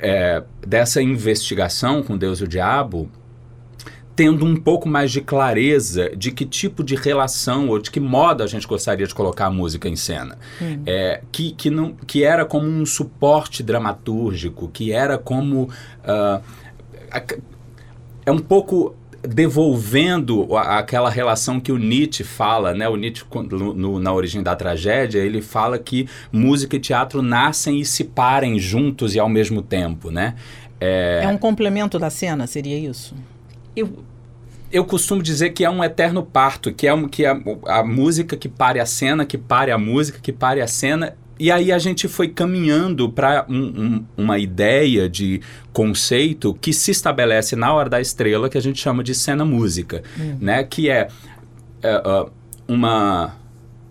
[0.00, 3.10] é, dessa investigação com Deus e o Diabo,
[4.14, 8.42] tendo um pouco mais de clareza de que tipo de relação ou de que modo
[8.42, 10.36] a gente gostaria de colocar a música em cena.
[10.86, 15.70] É, que, que, não, que era como um suporte dramatúrgico, que era como.
[16.04, 16.40] a-
[18.24, 22.88] é um pouco devolvendo aquela relação que o Nietzsche fala, né?
[22.88, 27.80] O Nietzsche, no- no- na origem da tragédia, ele fala que música e teatro nascem
[27.80, 30.34] e se parem juntos e ao mesmo tempo, né?
[30.80, 33.14] É um complemento da cena, seria isso?
[33.74, 34.04] Eu,
[34.70, 38.36] eu costumo dizer que é um eterno parto, que é, um, que é a música
[38.36, 41.16] que pare a cena, que pare a música, que pare a cena.
[41.38, 43.46] E aí a gente foi caminhando para
[44.16, 45.40] uma ideia de
[45.72, 50.02] conceito que se estabelece na hora da estrela, que a gente chama de cena-música,
[50.40, 50.62] né?
[50.62, 51.08] Que é,
[51.82, 52.26] é, é,
[52.68, 53.34] uma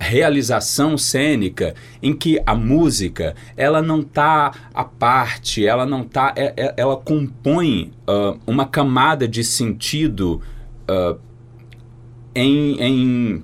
[0.01, 6.53] realização cênica em que a música ela não está à parte, ela não tá, é-
[6.57, 10.41] é- ela compõe ah, uma camada de sentido
[10.87, 11.15] ah,
[12.33, 13.43] em, em,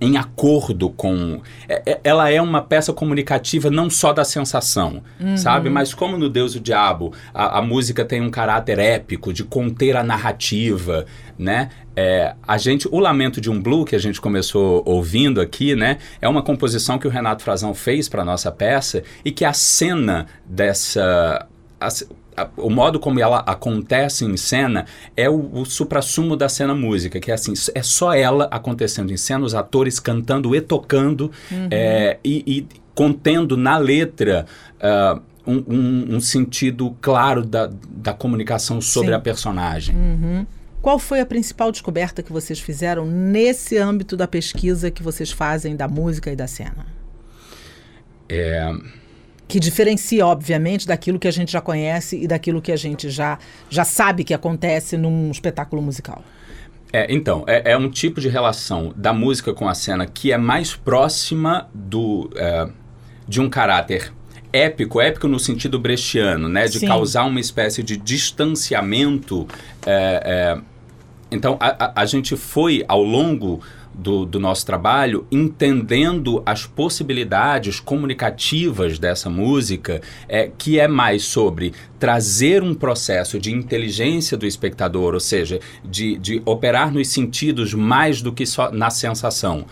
[0.00, 1.40] em acordo com.
[1.68, 5.02] é- é- ela é uma peça comunicativa não só da sensação,
[5.36, 5.68] sabe?
[5.68, 9.42] Mas como no Deus e o Diabo, a, a música tem um caráter épico de
[9.44, 11.04] conter a narrativa,
[11.38, 11.70] né?
[11.96, 15.98] É, a gente, o Lamento de um Blue, que a gente começou ouvindo aqui, né?
[16.20, 20.26] É uma composição que o Renato Frazão fez para nossa peça e que a cena
[20.46, 21.46] dessa.
[21.80, 21.88] a
[22.42, 27.18] a- o modo como ela acontece em cena é o, o suprassumo da cena música,
[27.20, 31.30] que é assim, é só ela acontecendo em cena, os atores cantando e tocando
[31.70, 34.46] é, e, e contendo na letra
[34.80, 39.14] ah, um, um- um sentido claro da, da comunicação sobre Sim.
[39.14, 39.96] a personagem.
[40.82, 45.74] Qual foi a principal descoberta que vocês fizeram nesse âmbito da pesquisa que vocês fazem
[45.74, 46.86] da música e da cena?
[48.28, 48.70] É,
[49.48, 53.38] Que diferencia, obviamente, daquilo que a gente já conhece e daquilo que a gente já,
[53.70, 56.22] já sabe que acontece num espetáculo musical.
[56.92, 60.38] É, então, é, é um tipo de relação da música com a cena que é
[60.38, 62.68] mais próxima do, é,
[63.26, 64.12] de um caráter
[64.52, 66.66] épico, épico no sentido brechtiano, né?
[66.66, 66.86] De Sim.
[66.86, 69.46] causar uma espécie de distanciamento.
[69.86, 70.60] é, é,
[71.30, 73.60] então, a, a- a gente foi, ao longo
[73.98, 81.74] do, do nosso trabalho, entendendo as possibilidades comunicativas dessa música, é, que é mais sobre
[81.98, 88.22] trazer um processo de inteligência do espectador, ou seja, de, de operar nos sentidos mais
[88.22, 89.66] do que só na sensação.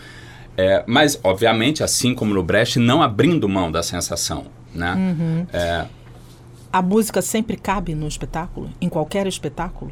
[0.57, 4.45] É, mas, obviamente, assim como no Brecht, não abrindo mão da sensação.
[4.73, 5.45] Né?
[6.71, 8.69] A música sempre cabe no espetáculo?
[8.81, 9.91] Em qualquer espetáculo?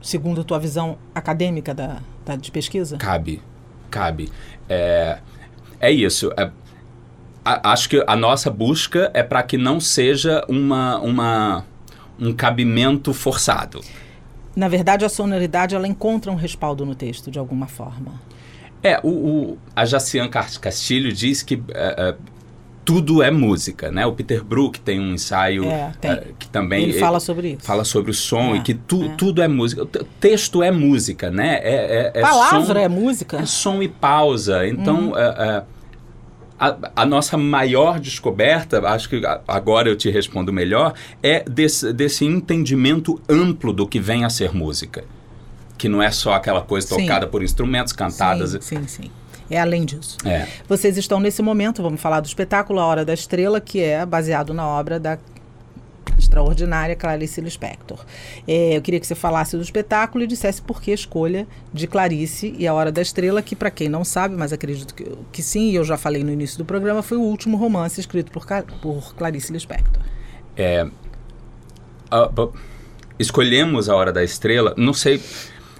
[0.00, 2.96] Segundo a tua visão acadêmica da, da- de pesquisa?
[2.96, 3.40] Cabe,
[3.92, 4.30] cabe.
[4.68, 5.18] É,
[5.80, 6.32] é isso.
[6.36, 6.50] é-
[7.44, 11.64] a- acho que a nossa busca é para que não seja uma, uma,
[12.18, 13.80] um cabimento forçado.
[14.54, 18.12] Na verdade, a sonoridade ela encontra um respaldo no texto, de alguma forma.
[18.82, 22.16] É, o, o- a Jacian Castilho diz que é, é,
[22.84, 24.04] tudo é música, né?
[24.06, 26.10] O Peter Brook tem um ensaio É, tem.
[26.10, 27.62] é, que também Ele fala sobre isso.
[27.62, 29.08] fala sobre o som É, e que tu- é.
[29.16, 29.82] tudo é música.
[29.82, 31.60] O te- texto é música, né?
[31.62, 33.36] É, é, é Palavra som- é música?
[33.38, 34.66] É som e pausa.
[34.66, 35.62] Então, é, é,
[36.58, 40.92] a, a nossa maior descoberta, acho que agora eu te respondo melhor,
[41.22, 45.04] é desse, desse entendimento amplo do que vem a ser música.
[45.78, 47.02] Que não é só aquela coisa Sim.
[47.02, 48.50] tocada por instrumentos, cantadas.
[48.60, 49.10] Sim, sim, sim.
[49.50, 50.16] É além disso.
[50.24, 50.46] É.
[50.68, 54.52] Vocês estão nesse momento, vamos falar do espetáculo A Hora da Estrela, que é baseado
[54.54, 55.18] na obra da
[56.18, 57.98] extraordinária Clarice Lispector.
[58.46, 61.86] É, eu queria que você falasse do espetáculo e dissesse por que a escolha de
[61.86, 65.42] Clarice e A Hora da Estrela, que para quem não sabe, mas acredito que, que
[65.42, 68.46] sim, e eu já falei no início do programa, foi o último romance escrito por,
[68.80, 70.02] por Clarice Lispector.
[70.56, 70.86] É,
[72.10, 72.48] a- a-
[73.18, 74.74] escolhemos a hora da estrela.
[74.76, 75.20] Não sei,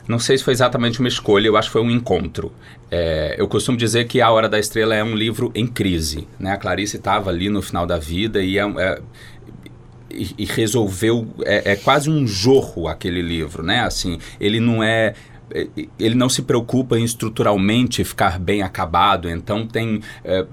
[0.08, 1.46] não sei se foi exatamente uma escolha.
[1.46, 2.52] Eu acho que foi um encontro.
[2.94, 6.28] É, eu costumo dizer que a hora da estrela é um livro em crise.
[6.38, 6.52] Né?
[6.52, 9.00] A Clarice estava ali no final da vida e é, é-
[10.10, 13.80] e, resolveu é, é quase um jorro aquele livro, né?
[13.80, 15.14] Assim, ele não é
[15.50, 15.66] é,
[15.98, 20.44] ele não se preocupa em estruturalmente ficar bem acabado, então tem é,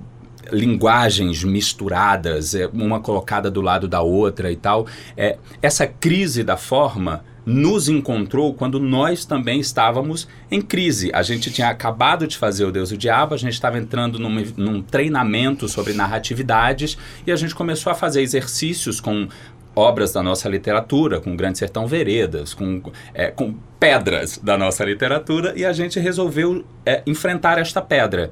[0.49, 4.88] linguagens misturadas, uma colocada do lado da outra e tal.
[5.17, 11.10] É, essa crise da forma nos encontrou quando nós também estávamos em crise.
[11.13, 14.19] A gente tinha acabado de fazer O Deus e o Diabo, a gente estava entrando
[14.19, 19.28] num, num treinamento sobre narratividades e a gente começou a fazer exercícios com
[19.75, 22.82] obras da nossa literatura, com Grande Sertão Veredas, com,
[23.13, 28.32] é, com pedras da nossa literatura e a gente resolveu é, enfrentar esta pedra.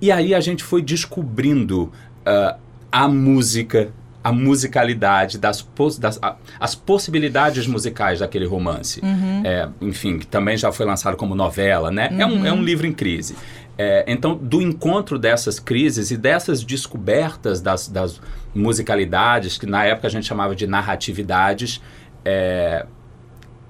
[0.00, 1.92] E aí a gente foi descobrindo
[2.24, 2.56] ah,
[2.90, 9.00] a música, a musicalidade, das, pos- das a- as possibilidades musicais daquele romance.
[9.44, 12.08] É, enfim, que também já foi lançado como novela, né?
[12.18, 13.34] É, um, é um livro em crise.
[13.78, 18.20] É, então, do encontro dessas crises e dessas descobertas das, das
[18.54, 21.80] musicalidades, que na época a gente chamava de narratividades,
[22.22, 22.84] é,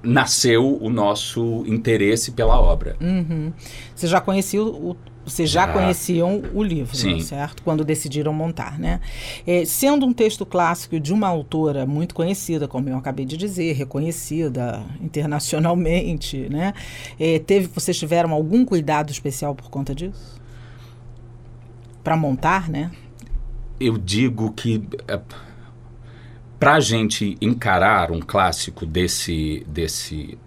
[0.03, 2.97] nasceu o nosso interesse pela obra.
[3.01, 3.53] Uhum.
[3.95, 5.73] Você já conhecia o, vocês já Já.
[5.73, 7.21] conheciam o livro, Sim.
[7.21, 7.63] certo?
[7.63, 9.01] Quando decidiram montar, né?
[9.47, 13.73] É, sendo um texto clássico de uma autora muito conhecida, como eu acabei de dizer,
[13.75, 16.73] reconhecida internacionalmente, né?
[17.19, 20.41] É, teve, vocês tiveram algum cuidado especial por conta disso?
[22.03, 22.91] Para montar, né?
[23.81, 25.19] eu digo que é,
[26.59, 30.39] para a gente encarar um clássico desse desse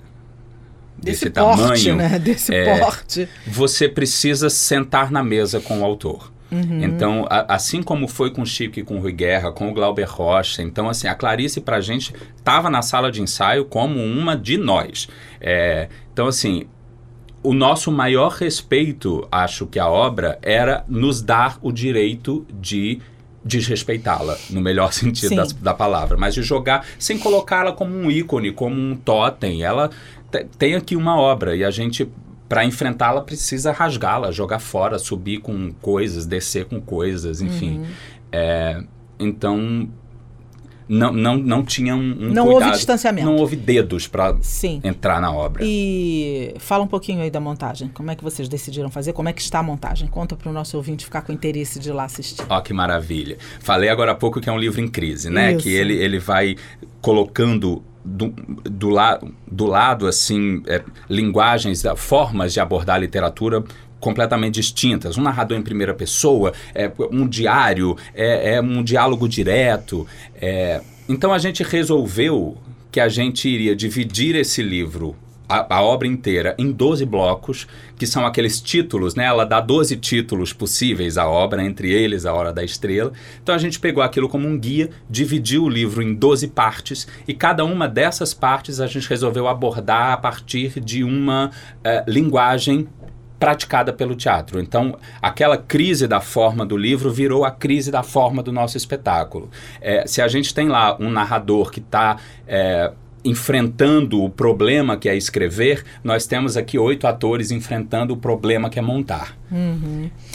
[1.06, 2.18] desse, porte, tamanho, né?
[2.24, 3.28] Desse é, porte.
[3.48, 6.32] você precisa sentar na mesa com o autor.
[6.52, 6.84] Uhum.
[6.84, 9.74] Então, a- assim como foi com o Chico e com o Rui Guerra, com o
[9.74, 14.38] Glauber Rocha, então assim, a Clarice pra gente estava na sala de ensaio como uma
[14.38, 15.08] de nós.
[15.42, 16.66] É, então, assim,
[17.42, 23.00] o nosso maior respeito, acho que a obra, era nos dar o direito de
[23.44, 28.52] desrespeitá-la, no melhor sentido das- da palavra, mas de jogar sem colocá-la como um ícone,
[28.52, 29.64] como um totem.
[29.64, 29.90] Ela
[30.58, 32.10] tem aqui uma obra e a gente,
[32.50, 37.80] para enfrentá-la, precisa rasgá-la, jogar fora, subir com coisas, descer com coisas, enfim.
[37.80, 37.86] Uhum.
[38.32, 38.84] É,
[39.20, 39.88] então,
[40.88, 42.76] não, não, não tinha um, um Não houve cuidado.
[42.76, 43.26] distanciamento.
[43.26, 44.82] Não houve dedos para Sim.
[44.84, 45.64] entrar na obra.
[45.66, 47.88] E fala um pouquinho aí da montagem.
[47.90, 49.14] Como é que vocês decidiram fazer?
[49.14, 50.08] Como é que está a montagem?
[50.08, 52.46] Conta para o nosso ouvinte ficar com interesse de ir lá assistir.
[52.50, 53.38] Ó, que maravilha.
[53.60, 55.54] Falei agora há pouco que é um livro em crise, né?
[55.54, 55.64] Isso.
[55.64, 56.56] Que ele, ele vai
[57.02, 58.30] colocando do,
[58.64, 63.64] do, la, do lado, assim, é, linguagens, formas de abordar a literatura
[64.00, 65.18] completamente distintas.
[65.18, 70.06] Um narrador em primeira pessoa, é, um diário, é, é um diálogo direto.
[70.36, 70.82] é.
[71.08, 72.58] Então a gente resolveu
[72.92, 75.16] que a gente iria dividir esse livro
[75.48, 79.26] a, a obra inteira em 12 blocos, que são aqueles títulos, né?
[79.26, 83.12] Ela dá 12 títulos possíveis à obra, entre eles a Hora da Estrela.
[83.42, 87.34] Então a gente pegou aquilo como um guia, dividiu o livro em 12 partes, e
[87.34, 91.52] cada uma dessas partes a gente resolveu abordar a partir de uma
[91.84, 92.88] eh, linguagem
[93.44, 94.58] praticada pelo teatro.
[94.58, 99.52] Então, aquela crise da forma do livro virou a crise da forma do nosso espetáculo.
[99.82, 102.16] É, se a gente tem lá um narrador que está
[103.24, 108.78] enfrentando o problema que é escrever, nós temos aqui oito atores enfrentando o problema que
[108.80, 109.38] é montar.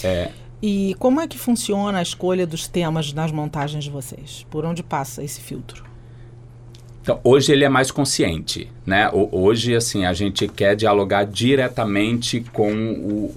[0.02, 0.30] É,
[0.62, 4.44] E como é que funciona a escolha dos temas nas montagens de vocês?
[4.50, 5.84] Por onde passa esse filtro?
[7.02, 9.08] Então, hoje ele é mais consciente, né?
[9.12, 13.34] Hoje, assim, a gente quer dialogar diretamente com o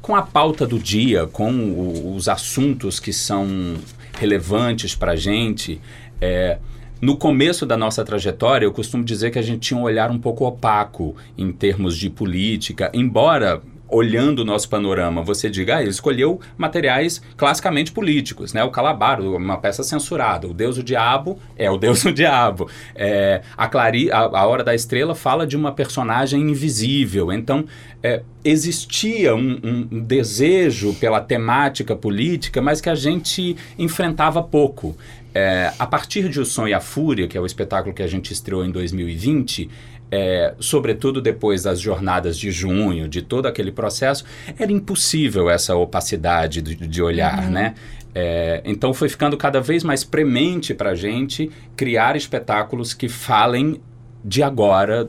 [0.00, 3.74] com a pauta do dia, com o- os assuntos que são
[4.18, 5.80] relevantes para a gente.
[6.20, 6.58] É,
[7.00, 10.18] no começo da nossa trajetória, eu costumo dizer que a gente tinha um olhar um
[10.18, 13.60] pouco opaco em termos de política, embora
[13.94, 18.64] olhando o nosso panorama, você diga, ah, ele escolheu materiais classicamente políticos, né?
[18.64, 20.46] O Calabaro, uma peça censurada.
[20.48, 22.68] O Deus o Diabo é o Deus o Diabo.
[22.94, 27.30] É, a, Clari, a, a Hora da Estrela fala de uma personagem invisível.
[27.32, 27.64] Então,
[28.02, 34.96] é, existia um, um- desejo pela temática política, mas que a gente enfrentava pouco.
[35.36, 38.06] É, a partir de O Som e a Fúria, que é o espetáculo que a
[38.06, 39.68] gente estreou em 2020,
[40.10, 44.24] é, sobretudo depois das jornadas de junho, de todo aquele processo,
[44.58, 47.74] era impossível essa opacidade de, de olhar, né?
[48.14, 53.80] É, então foi ficando cada vez mais premente para a gente criar espetáculos que falem
[54.24, 55.08] de agora.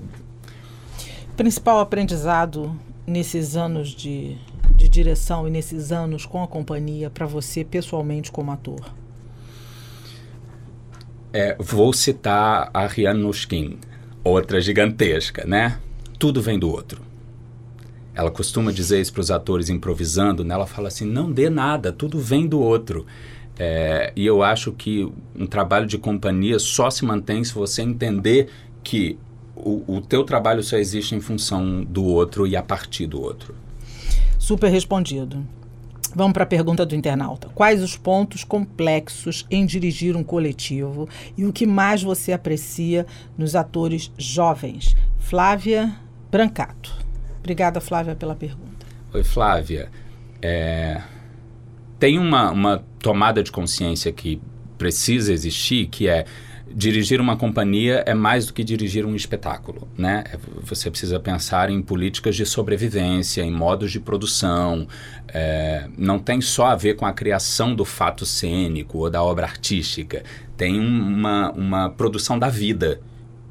[1.37, 2.75] Principal aprendizado
[3.05, 4.37] nesses anos de,
[4.75, 8.91] de direção e nesses anos com a companhia para você pessoalmente como ator?
[11.31, 13.77] É, vou citar a Rihanna Nuskin,
[14.25, 15.79] outra gigantesca, né?
[16.17, 17.01] Tudo vem do outro.
[18.13, 20.55] Ela costuma dizer isso para os atores improvisando, né?
[20.55, 23.05] Ela fala assim, não dê nada, tudo vem do outro.
[23.57, 28.49] É, e eu acho que um trabalho de companhia só se mantém se você entender
[28.83, 29.17] que
[29.55, 33.55] o, o teu trabalho só existe em função do outro e a partir do outro.
[34.37, 35.45] Super respondido.
[36.15, 37.49] Vamos para a pergunta do internauta.
[37.53, 43.05] Quais os pontos complexos em dirigir um coletivo e o que mais você aprecia
[43.37, 44.95] nos atores jovens?
[45.19, 45.93] Flávia
[46.31, 46.95] Brancato.
[47.39, 48.85] Obrigada, Flávia, pela pergunta.
[49.13, 49.89] Oi, Flávia.
[50.41, 51.01] É,
[51.99, 54.41] tem uma, uma tomada de consciência que
[54.77, 56.25] precisa existir, que é
[56.73, 60.23] dirigir uma companhia é mais do que dirigir um espetáculo, né?
[60.33, 64.87] É, Você precisa pensar em políticas de sobrevivência, em modos de produção.
[65.37, 69.45] é, não tem só a ver com a criação do fato cênico ou da obra
[69.45, 70.23] artística.
[70.55, 73.01] Tem um- uma, uma produção da vida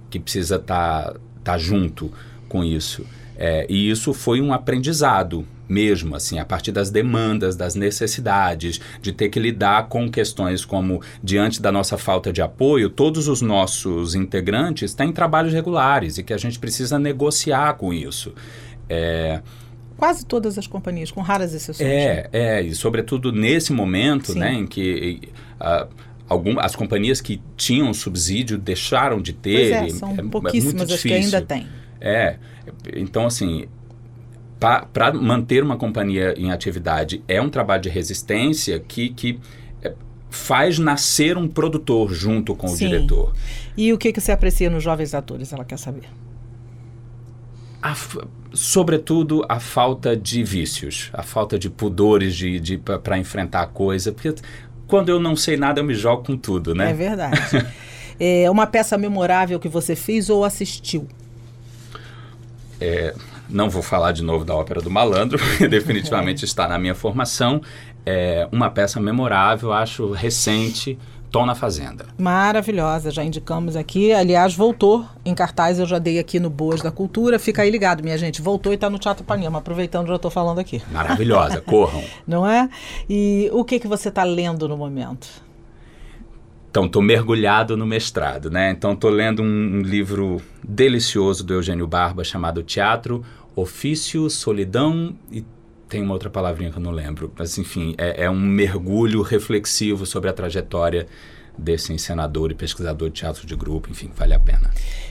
[0.09, 2.11] que precisa estar tá, junto
[2.49, 3.05] com isso.
[3.37, 9.13] É, e isso foi um aprendizado mesmo, assim, a partir das demandas, das necessidades, de
[9.13, 14.15] ter que lidar com questões como, diante da nossa falta de apoio, todos os nossos
[14.15, 18.35] integrantes têm trabalhos regulares e que a gente precisa negociar com isso.
[18.89, 19.41] É,
[19.97, 21.89] Quase todas as companhias, com raras exceções.
[21.89, 24.41] é, é, e sobretudo nesse momento, Sim.
[24.41, 25.87] né, em que ah,
[26.29, 29.73] algum, as companhias que tinham subsídio deixaram de Pois ter.
[29.73, 31.67] é, e são é é pouquíssimas muito as que ainda tem.
[32.01, 32.37] É,
[32.95, 33.67] então assim,
[34.59, 39.39] para manter uma companhia em atividade é um trabalho de resistência que, que
[39.83, 39.93] é,
[40.31, 42.89] faz nascer um produtor junto com o Sim.
[42.89, 43.35] diretor.
[43.77, 45.53] E o que, que você aprecia nos jovens atores?
[45.53, 46.09] Ela quer saber.
[47.83, 47.95] A
[48.55, 54.13] sobretudo a falta de vícios, a falta de pudores de, de, para enfrentar a coisa,
[54.13, 54.33] porque
[54.87, 56.91] quando eu não sei nada eu me jogo com tudo, né?
[56.91, 57.37] É verdade.
[58.19, 61.09] é uma peça memorável que você fez ou assistiu?
[63.49, 67.61] Não vou falar de novo da Ópera do Malandro, porque definitivamente está na minha formação.
[68.07, 70.99] É uma peça memorável, acho recente,
[71.35, 72.07] Tom na Fazenda.
[72.17, 74.13] Maravilhosa, já indicamos aqui.
[74.13, 77.41] Aliás, voltou em cartaz, eu já dei aqui no Boas da Cultura.
[77.41, 78.41] Fica aí ligado, minha gente.
[78.41, 80.81] Voltou e está no Teatro Panema, aproveitando já estou falando aqui.
[80.93, 82.05] Maravilhosa, corram.
[82.25, 82.69] Não é?
[83.11, 85.27] E o que, que você está lendo no momento?
[86.75, 88.73] Então, estou mergulhado no mestrado, né?
[88.73, 95.45] Então, estou lendo um, um livro delicioso do Eugênio Barba chamado Teatro, Ofício, Solidão e
[95.89, 97.33] tem uma outra palavrinha que eu não lembro.
[97.39, 101.07] Mas, enfim, é, é um mergulho reflexivo sobre a trajetória
[101.57, 103.89] desse encenador e pesquisador de teatro de grupo.
[103.89, 104.69] Enfim, vale a pena.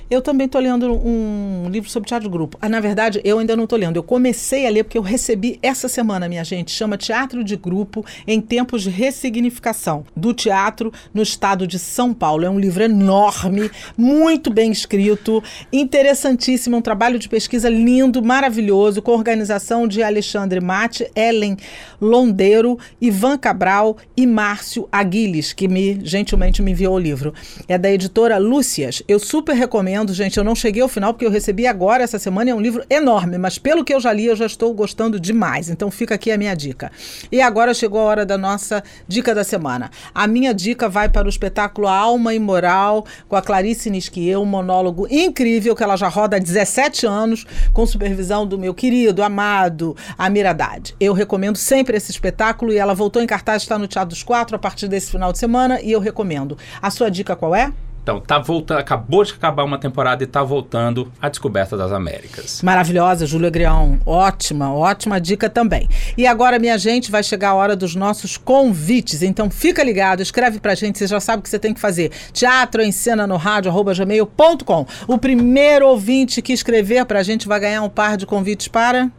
[0.09, 2.57] Eu também estou lendo um livro sobre teatro de grupo.
[2.61, 3.97] Ah, na verdade, eu ainda não estou lendo.
[3.97, 6.71] Eu comecei a ler porque eu recebi essa semana, minha gente.
[6.71, 12.45] Chama Teatro de Grupo em Tempos de Ressignificação do Teatro no Estado de São Paulo.
[12.45, 16.77] É um livro enorme, muito bem escrito, interessantíssimo.
[16.77, 21.57] Um trabalho de pesquisa lindo, maravilhoso, com organização de Alexandre Mate, Ellen
[21.99, 27.33] Londeiro, Ivan Cabral e Márcio Aguiles, que me gentilmente me enviou o livro.
[27.67, 29.01] É da editora Lúcias.
[29.07, 30.37] Eu super recomendo, gente.
[30.37, 32.49] Eu não cheguei ao final porque eu recebi agora essa semana.
[32.49, 35.69] É um livro enorme, mas pelo que eu já li, eu já estou gostando demais.
[35.69, 36.91] Então fica aqui a minha dica.
[37.31, 39.91] E agora chegou a hora da nossa dica da semana.
[40.15, 44.45] A minha dica vai para o espetáculo Alma e Moral, com a Clarice Nisquier, um
[44.45, 49.95] monólogo incrível que ela já roda há 17 anos, com supervisão do meu querido, amado
[50.17, 50.95] Amir Haddad.
[50.99, 54.55] Eu recomendo sempre esse espetáculo e ela voltou em cartaz, está no Teatro dos Quatro
[54.55, 56.57] a partir desse final de semana e eu recomendo.
[56.81, 57.71] A sua dica qual é?
[58.03, 62.61] Então, tá voltando, acabou de acabar uma temporada e tá voltando a Descoberta das Américas.
[62.61, 63.97] Maravilhosa, Júlia Grião.
[64.05, 65.87] Ótima, ótima dica também.
[66.17, 69.23] E agora, minha gente, vai chegar a hora dos nossos convites.
[69.23, 72.11] Então fica ligado, escreve pra gente, você já sabe o que você tem que fazer.
[72.33, 74.85] Teatro em cena no rádio, arroba gmail.com.
[75.07, 79.09] O primeiro ouvinte que escrever pra gente vai ganhar um par de convites para.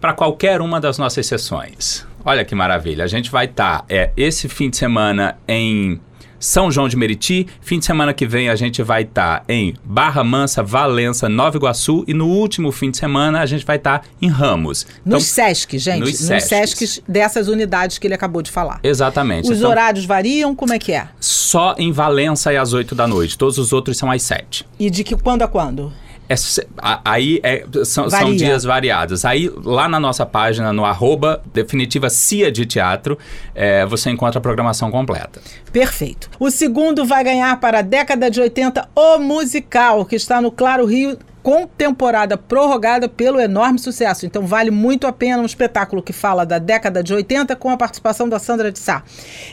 [0.00, 2.04] Para qualquer uma das nossas sessões.
[2.24, 3.04] Olha que maravilha.
[3.04, 6.00] A gente vai estar é, esse fim de semana em
[6.38, 7.46] São João de Meriti.
[7.60, 12.04] Fim de semana que vem a gente vai estar em Barra Mansa, Valença, Nova Iguaçu.
[12.06, 14.86] E no último fim de semana a gente vai estar em Ramos.
[15.04, 16.00] Nos SESC, gente.
[16.00, 18.80] nos Nos, dessas unidades que ele acabou de falar.
[18.82, 19.50] Exatamente.
[19.50, 20.54] Os Então, horários variam?
[20.54, 21.08] Como é que é?
[21.20, 23.36] Só em Valença é às 8 da noite.
[23.36, 24.66] Todos os outros são às 7.
[24.78, 25.92] E de que quando a quando?
[26.28, 26.34] É
[27.04, 29.24] aí é- são, são dias variados.
[29.24, 33.18] Aí lá na nossa página, no arroba definitiva CIA de Teatro,
[33.54, 35.40] é, você encontra a programação completa.
[35.72, 36.28] Perfeito.
[36.38, 40.84] O segundo vai ganhar para a década de 80 o musical, que está no Claro
[40.86, 41.16] Rio
[41.46, 44.26] com temporada prorrogada pelo enorme sucesso.
[44.26, 47.76] Então vale muito a pena um espetáculo que fala da década de 80 com a
[47.76, 49.04] participação da Sandra de Sá.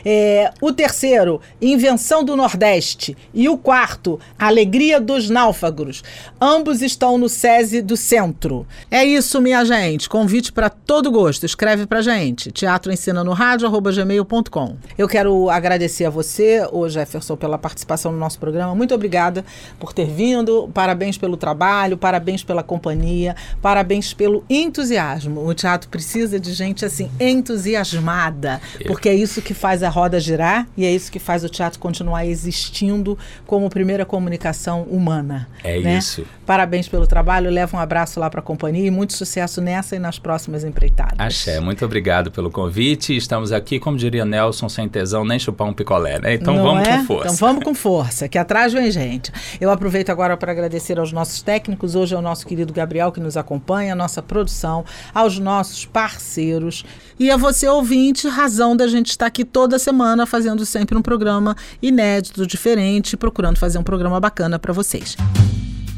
[0.04, 3.16] É, o terceiro, Invenção do Nordeste.
[3.32, 6.02] E o quarto, Alegria dos Náufragos.
[6.40, 8.66] Ambos estão no SESI do Centro.
[8.90, 10.08] É isso, minha gente.
[10.08, 11.46] Convite para todo gosto.
[11.46, 12.50] Escreve pra gente.
[12.50, 14.74] Teatro Ensina no Rádio, gmail.com.
[14.98, 18.74] Eu quero agradecer a você, ô Jefferson, pela participação no nosso programa.
[18.74, 19.44] Muito obrigada
[19.78, 20.68] por ter vindo.
[20.74, 25.46] Parabéns pelo trabalho, parabéns pela companhia, parabéns pelo entusiasmo.
[25.46, 30.66] O teatro precisa de gente assim, entusiasmada, porque é isso que faz a roda girar
[30.76, 35.48] e é isso que faz o teatro continuar existindo como primeira comunicação humana.
[35.62, 35.98] É né?
[35.98, 36.24] isso.
[36.46, 39.98] Parabéns pelo trabalho, leva um abraço lá para a companhia e muito sucesso nessa e
[39.98, 41.18] nas próximas empreitadas.
[41.18, 43.16] Axé, muito obrigado pelo convite.
[43.16, 46.34] Estamos aqui, como diria Nelson, sem tesão nem chupar um picolé, né?
[46.34, 46.98] Então Não vamos é?
[46.98, 47.34] com força.
[47.34, 49.32] Então vamos com força, que atrás vem gente.
[49.60, 51.73] Eu aproveito agora para agradecer aos nossos técnicos.
[51.82, 56.84] Hoje é o nosso querido Gabriel que nos acompanha, a nossa produção, aos nossos parceiros
[57.18, 61.56] e a você ouvinte, razão da gente estar aqui toda semana fazendo sempre um programa
[61.82, 65.16] inédito, diferente, procurando fazer um programa bacana para vocês.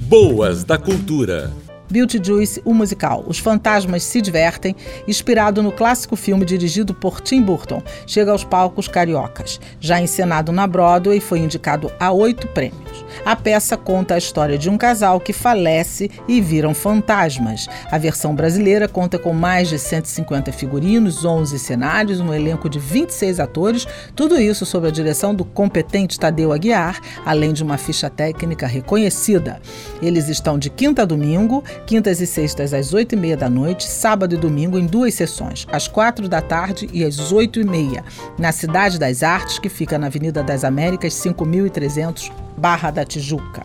[0.08, 1.65] Boas da Cultura.
[1.90, 4.74] Beauty Juice, o musical Os Fantasmas Se Divertem,
[5.06, 9.60] inspirado no clássico filme dirigido por Tim Burton, chega aos palcos cariocas.
[9.80, 13.04] Já encenado na Broadway, foi indicado a oito prêmios.
[13.24, 17.66] A peça conta a história de um casal que falece e viram fantasmas.
[17.90, 23.40] A versão brasileira conta com mais de 150 figurinos, 11 cenários, um elenco de 26
[23.40, 28.66] atores, tudo isso sob a direção do competente Tadeu Aguiar, além de uma ficha técnica
[28.66, 29.60] reconhecida.
[30.02, 33.86] Eles estão de quinta a domingo, quintas e sextas às 8 e meia da noite,
[33.86, 38.04] sábado e domingo em duas sessões, às 4 da tarde e às 8 e meia,
[38.38, 43.64] na Cidade das Artes, que fica na Avenida das Américas, 5300, Barra da Tijuca.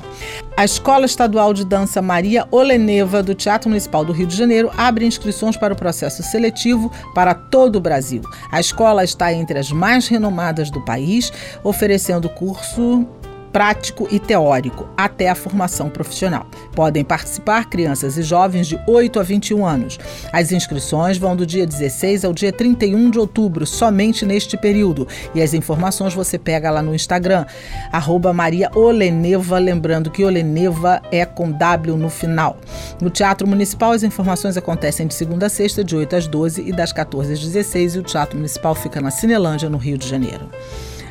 [0.55, 5.05] A Escola Estadual de Dança Maria Oleneva, do Teatro Municipal do Rio de Janeiro, abre
[5.05, 8.21] inscrições para o processo seletivo para todo o Brasil.
[8.51, 11.31] A escola está entre as mais renomadas do país,
[11.63, 13.07] oferecendo curso
[13.51, 16.45] prático e teórico, até a formação profissional.
[16.73, 19.99] Podem participar crianças e jovens de 8 a 21 anos.
[20.31, 25.07] As inscrições vão do dia 16 ao dia 31 de outubro, somente neste período.
[25.35, 27.45] E as informações você pega lá no Instagram,
[27.91, 32.57] arroba Maria Oleneva, lembrando que Oleneva é com W no final.
[33.01, 36.71] No Teatro Municipal, as informações acontecem de segunda a sexta, de 8 às 12 e
[36.71, 40.49] das 14 às 16, e o Teatro Municipal fica na Cinelândia, no Rio de Janeiro.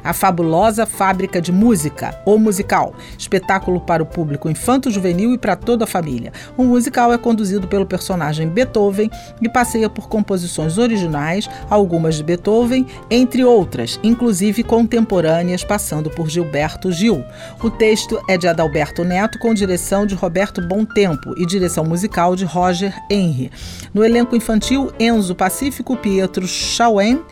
[0.02, 5.84] A Fabulosa Fábrica de Música, ou Musical, espetáculo para o público infanto-juvenil e para toda
[5.84, 6.32] a família.
[6.56, 12.86] O musical é conduzido pelo personagem Beethoven e passeia por composições originais, algumas de Beethoven,
[13.10, 17.24] entre outras, inclusive contemporâneas, passando por Gilberto Gil.
[17.62, 20.60] O texto é de Adalberto Neto, com direção de Roberto
[20.94, 23.50] Tempo e direção musical de Roger Henry.
[23.92, 27.22] No elenco infantil, Enzo Pacífico, Pietro Chauen,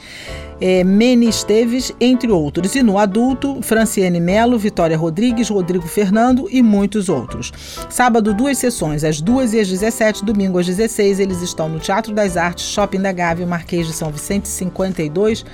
[0.61, 2.75] é, Mene Esteves, entre outros.
[2.75, 7.53] E no adulto, Franciane Melo, Vitória Rodrigues, Rodrigo Fernando e muitos outros.
[7.89, 11.21] Sábado, duas sessões, às 2 e às 17, domingo às 16.
[11.21, 15.45] Eles estão no Teatro das Artes, Shopping da Gávea, Marquês de São Vicente 52,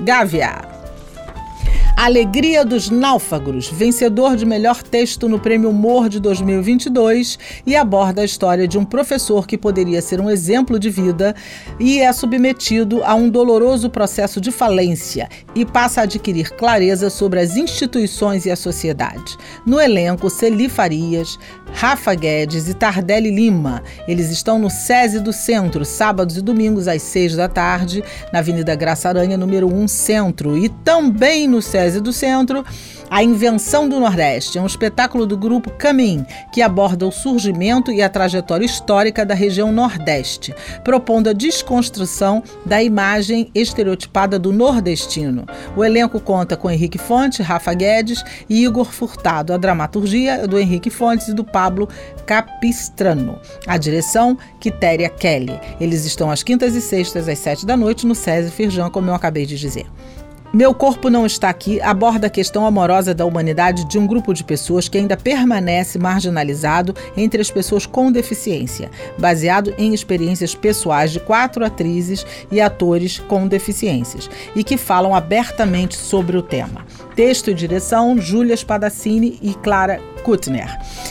[0.00, 0.74] Gávea.
[1.96, 8.24] Alegria dos Náufragos, vencedor de melhor texto no Prêmio Humor de 2022 e aborda a
[8.24, 11.36] história de um professor que poderia ser um exemplo de vida
[11.78, 17.38] e é submetido a um doloroso processo de falência e passa a adquirir clareza sobre
[17.38, 19.38] as instituições e a sociedade.
[19.64, 21.38] No elenco, Celi Farias,
[21.72, 23.82] Rafa Guedes e Tardelli Lima.
[24.08, 28.74] Eles estão no SESI do Centro, sábados e domingos às 6 da tarde, na Avenida
[28.74, 32.64] Graça Aranha, número 1 Centro, e também no SESI do Centro,
[33.10, 38.00] A Invenção do Nordeste, é um espetáculo do grupo Camin, que aborda o surgimento e
[38.00, 45.44] a trajetória histórica da região Nordeste, propondo a desconstrução da imagem estereotipada do nordestino.
[45.76, 49.52] O elenco conta com Henrique Fonte, Rafa Guedes e Igor Furtado.
[49.52, 51.88] A dramaturgia é do Henrique Fontes e do Pablo
[52.26, 53.38] Capistrano.
[53.66, 55.60] A direção, Quitéria Kelly.
[55.78, 59.14] Eles estão às quintas e sextas, às sete da noite, no SESI Firjan, como eu
[59.14, 59.86] acabei de dizer.
[60.54, 64.44] Meu Corpo Não Está Aqui aborda a questão amorosa da humanidade de um grupo de
[64.44, 68.88] pessoas que ainda permanece marginalizado entre as pessoas com deficiência,
[69.18, 75.96] baseado em experiências pessoais de quatro atrizes e atores com deficiências, e que falam abertamente
[75.96, 76.86] sobre o tema.
[77.16, 80.70] Texto e direção: Júlia Spadaccini e Clara Kuttner.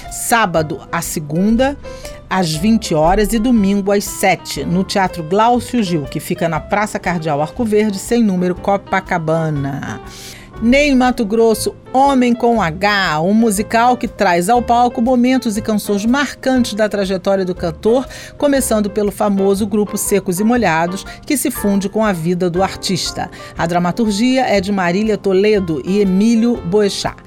[0.10, 1.78] Sábado, a segunda
[2.34, 6.98] às 20 horas e domingo às 7, no Teatro Glaucio Gil, que fica na Praça
[6.98, 10.02] Cardeal Arco Verde, sem número Copacabana.
[10.60, 16.08] Ney Mato Grosso, Homem com H, um musical que traz ao palco momentos e canções
[16.08, 21.88] marcantes da trajetória do cantor, começando pelo famoso grupo Secos e Molhados, que se funde
[21.88, 23.30] com a vida do artista.
[23.56, 27.23] A dramaturgia é de Marília Toledo e Emílio Boechat.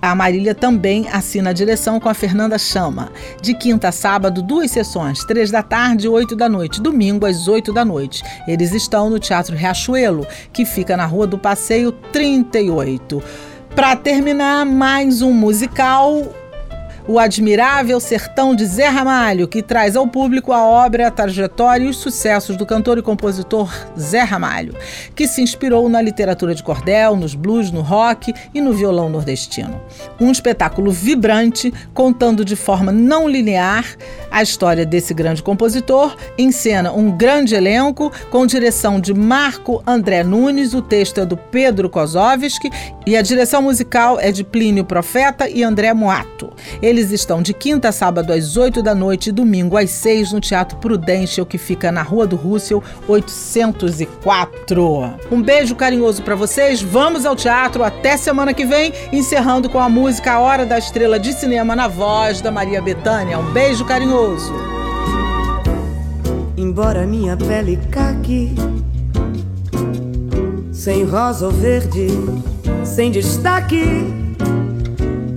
[0.00, 3.10] A Marília também assina a direção com a Fernanda Chama.
[3.42, 6.80] De quinta a sábado, duas sessões, três da tarde e oito da noite.
[6.80, 8.22] Domingo, às oito da noite.
[8.46, 13.22] Eles estão no Teatro Riachuelo, que fica na Rua do Passeio 38.
[13.74, 16.22] Para terminar, mais um musical
[17.08, 21.88] o Admirável Sertão de Zé Ramalho, que traz ao público a obra, a trajetória e
[21.88, 24.74] os sucessos do cantor e compositor Zé Ramalho,
[25.16, 29.80] que se inspirou na literatura de cordel, nos blues, no rock e no violão nordestino.
[30.20, 33.86] Um espetáculo vibrante, contando de forma não linear
[34.30, 40.22] a história desse grande compositor, em cena um grande elenco, com direção de Marco André
[40.22, 42.68] Nunes, o texto é do Pedro Kozovski
[43.06, 46.52] e a direção musical é de Plínio Profeta e André Moato.
[46.98, 50.40] Eles estão de quinta a sábado às 8 da noite e domingo às 6 no
[50.40, 55.14] Teatro Prudential, que fica na Rua do Russell, 804.
[55.30, 56.82] Um beijo carinhoso para vocês.
[56.82, 61.20] Vamos ao teatro até semana que vem, encerrando com a música A Hora da Estrela
[61.20, 63.38] de Cinema na voz da Maria Bethânia.
[63.38, 64.52] Um beijo carinhoso.
[66.56, 68.56] Embora minha pele caque,
[70.72, 72.08] sem rosa ou verde,
[72.84, 74.27] sem destaque,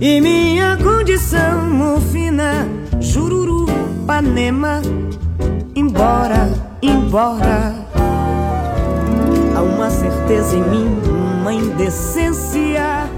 [0.02, 2.66] e minha condição mufina,
[3.00, 3.66] jururu,
[4.04, 4.82] panema,
[5.76, 6.50] embora,
[6.82, 7.72] embora.
[9.54, 10.88] Há uma certeza em mim,
[11.40, 13.08] uma indecência.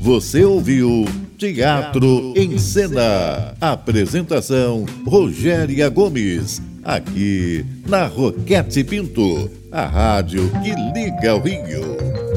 [0.00, 1.04] Você ouviu
[1.36, 3.54] Teatro em Cena.
[3.60, 6.62] Apresentação Rogéria Gomes.
[6.82, 12.29] Aqui na Roquete Pinto, a rádio que liga o Rio.